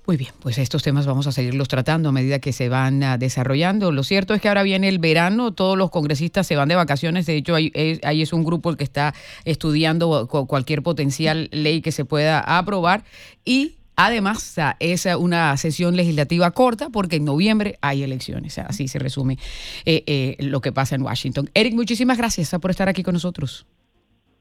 Muy 0.07 0.15
bien, 0.15 0.31
pues 0.41 0.57
estos 0.57 0.83
temas 0.83 1.05
vamos 1.05 1.27
a 1.27 1.33
seguirlos 1.33 1.67
tratando 1.67 2.07
a 2.07 2.11
medida 2.13 2.39
que 2.39 2.53
se 2.53 2.69
van 2.69 3.03
ah, 3.03 3.17
desarrollando. 3.17 3.91
Lo 3.91 4.03
cierto 4.03 4.33
es 4.33 4.39
que 4.39 4.47
ahora 4.47 4.63
viene 4.63 4.87
el 4.87 4.99
verano, 4.99 5.51
todos 5.51 5.77
los 5.77 5.89
congresistas 5.89 6.47
se 6.47 6.55
van 6.55 6.69
de 6.69 6.75
vacaciones, 6.75 7.25
de 7.25 7.35
hecho 7.35 7.55
ahí 7.55 7.73
es, 7.73 8.31
un 8.31 8.45
grupo 8.45 8.69
el 8.69 8.77
que 8.77 8.85
está 8.85 9.13
estudiando 9.43 10.27
cualquier 10.27 10.81
potencial 10.81 11.49
ley 11.51 11.81
que 11.81 11.91
se 11.91 12.05
pueda 12.05 12.39
aprobar 12.39 13.03
y 13.43 13.73
Además, 13.99 14.59
ah, 14.59 14.77
es 14.79 15.07
una 15.07 15.57
sesión 15.57 15.95
legislativa 15.95 16.51
corta 16.51 16.91
porque 16.91 17.15
en 17.15 17.25
noviembre 17.25 17.79
hay 17.81 18.03
elecciones. 18.03 18.59
Así 18.59 18.87
se 18.87 18.99
resume 18.99 19.39
eh, 19.85 20.03
eh, 20.05 20.35
lo 20.39 20.61
que 20.61 20.71
pasa 20.71 20.93
en 20.93 21.01
Washington. 21.01 21.49
Eric, 21.55 21.73
muchísimas 21.73 22.15
gracias 22.15 22.55
por 22.61 22.69
estar 22.69 22.87
aquí 22.89 23.01
con 23.01 23.13
nosotros. 23.13 23.65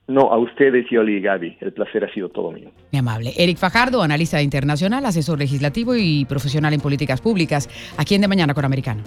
No, 0.08 0.32
a 0.32 0.38
ustedes, 0.38 0.86
Yoli 0.88 1.16
y 1.16 1.20
Gaby. 1.20 1.58
El 1.60 1.72
placer 1.72 2.04
ha 2.04 2.12
sido 2.12 2.28
todo 2.28 2.52
mío. 2.52 2.70
Muy 2.92 2.98
amable. 2.98 3.32
Eric 3.36 3.58
Fajardo, 3.58 4.02
analista 4.02 4.40
internacional, 4.40 5.04
asesor 5.04 5.38
legislativo 5.38 5.96
y 5.96 6.24
profesional 6.26 6.72
en 6.74 6.80
políticas 6.80 7.20
públicas, 7.20 7.68
aquí 7.96 8.14
en 8.14 8.20
De 8.20 8.28
Mañana 8.28 8.54
con 8.54 8.64
Americano. 8.64 9.02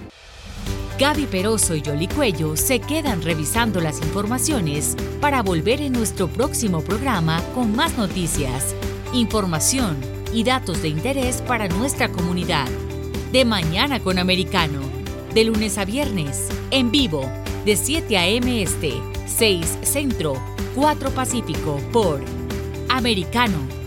Gaby 0.99 1.27
Peroso 1.27 1.73
y 1.75 1.81
Yoli 1.81 2.07
Cuello 2.07 2.57
se 2.57 2.81
quedan 2.81 3.21
revisando 3.21 3.79
las 3.79 4.01
informaciones 4.01 4.97
para 5.21 5.41
volver 5.41 5.79
en 5.81 5.93
nuestro 5.93 6.27
próximo 6.27 6.81
programa 6.81 7.41
con 7.55 7.73
más 7.73 7.97
noticias, 7.97 8.75
información 9.13 9.95
y 10.33 10.43
datos 10.43 10.81
de 10.81 10.89
interés 10.89 11.41
para 11.41 11.69
nuestra 11.69 12.09
comunidad. 12.09 12.67
De 13.31 13.45
Mañana 13.45 14.01
con 14.01 14.19
Americano. 14.19 14.81
De 15.33 15.45
lunes 15.45 15.77
a 15.77 15.85
viernes, 15.85 16.49
en 16.71 16.91
vivo, 16.91 17.21
de 17.63 17.77
7 17.77 18.17
a.m. 18.17 18.61
Este, 18.61 18.91
6 19.27 19.79
Centro 19.83 20.58
4 20.79 21.11
Pacífico 21.11 21.77
por 21.91 22.21
Americano 22.87 23.78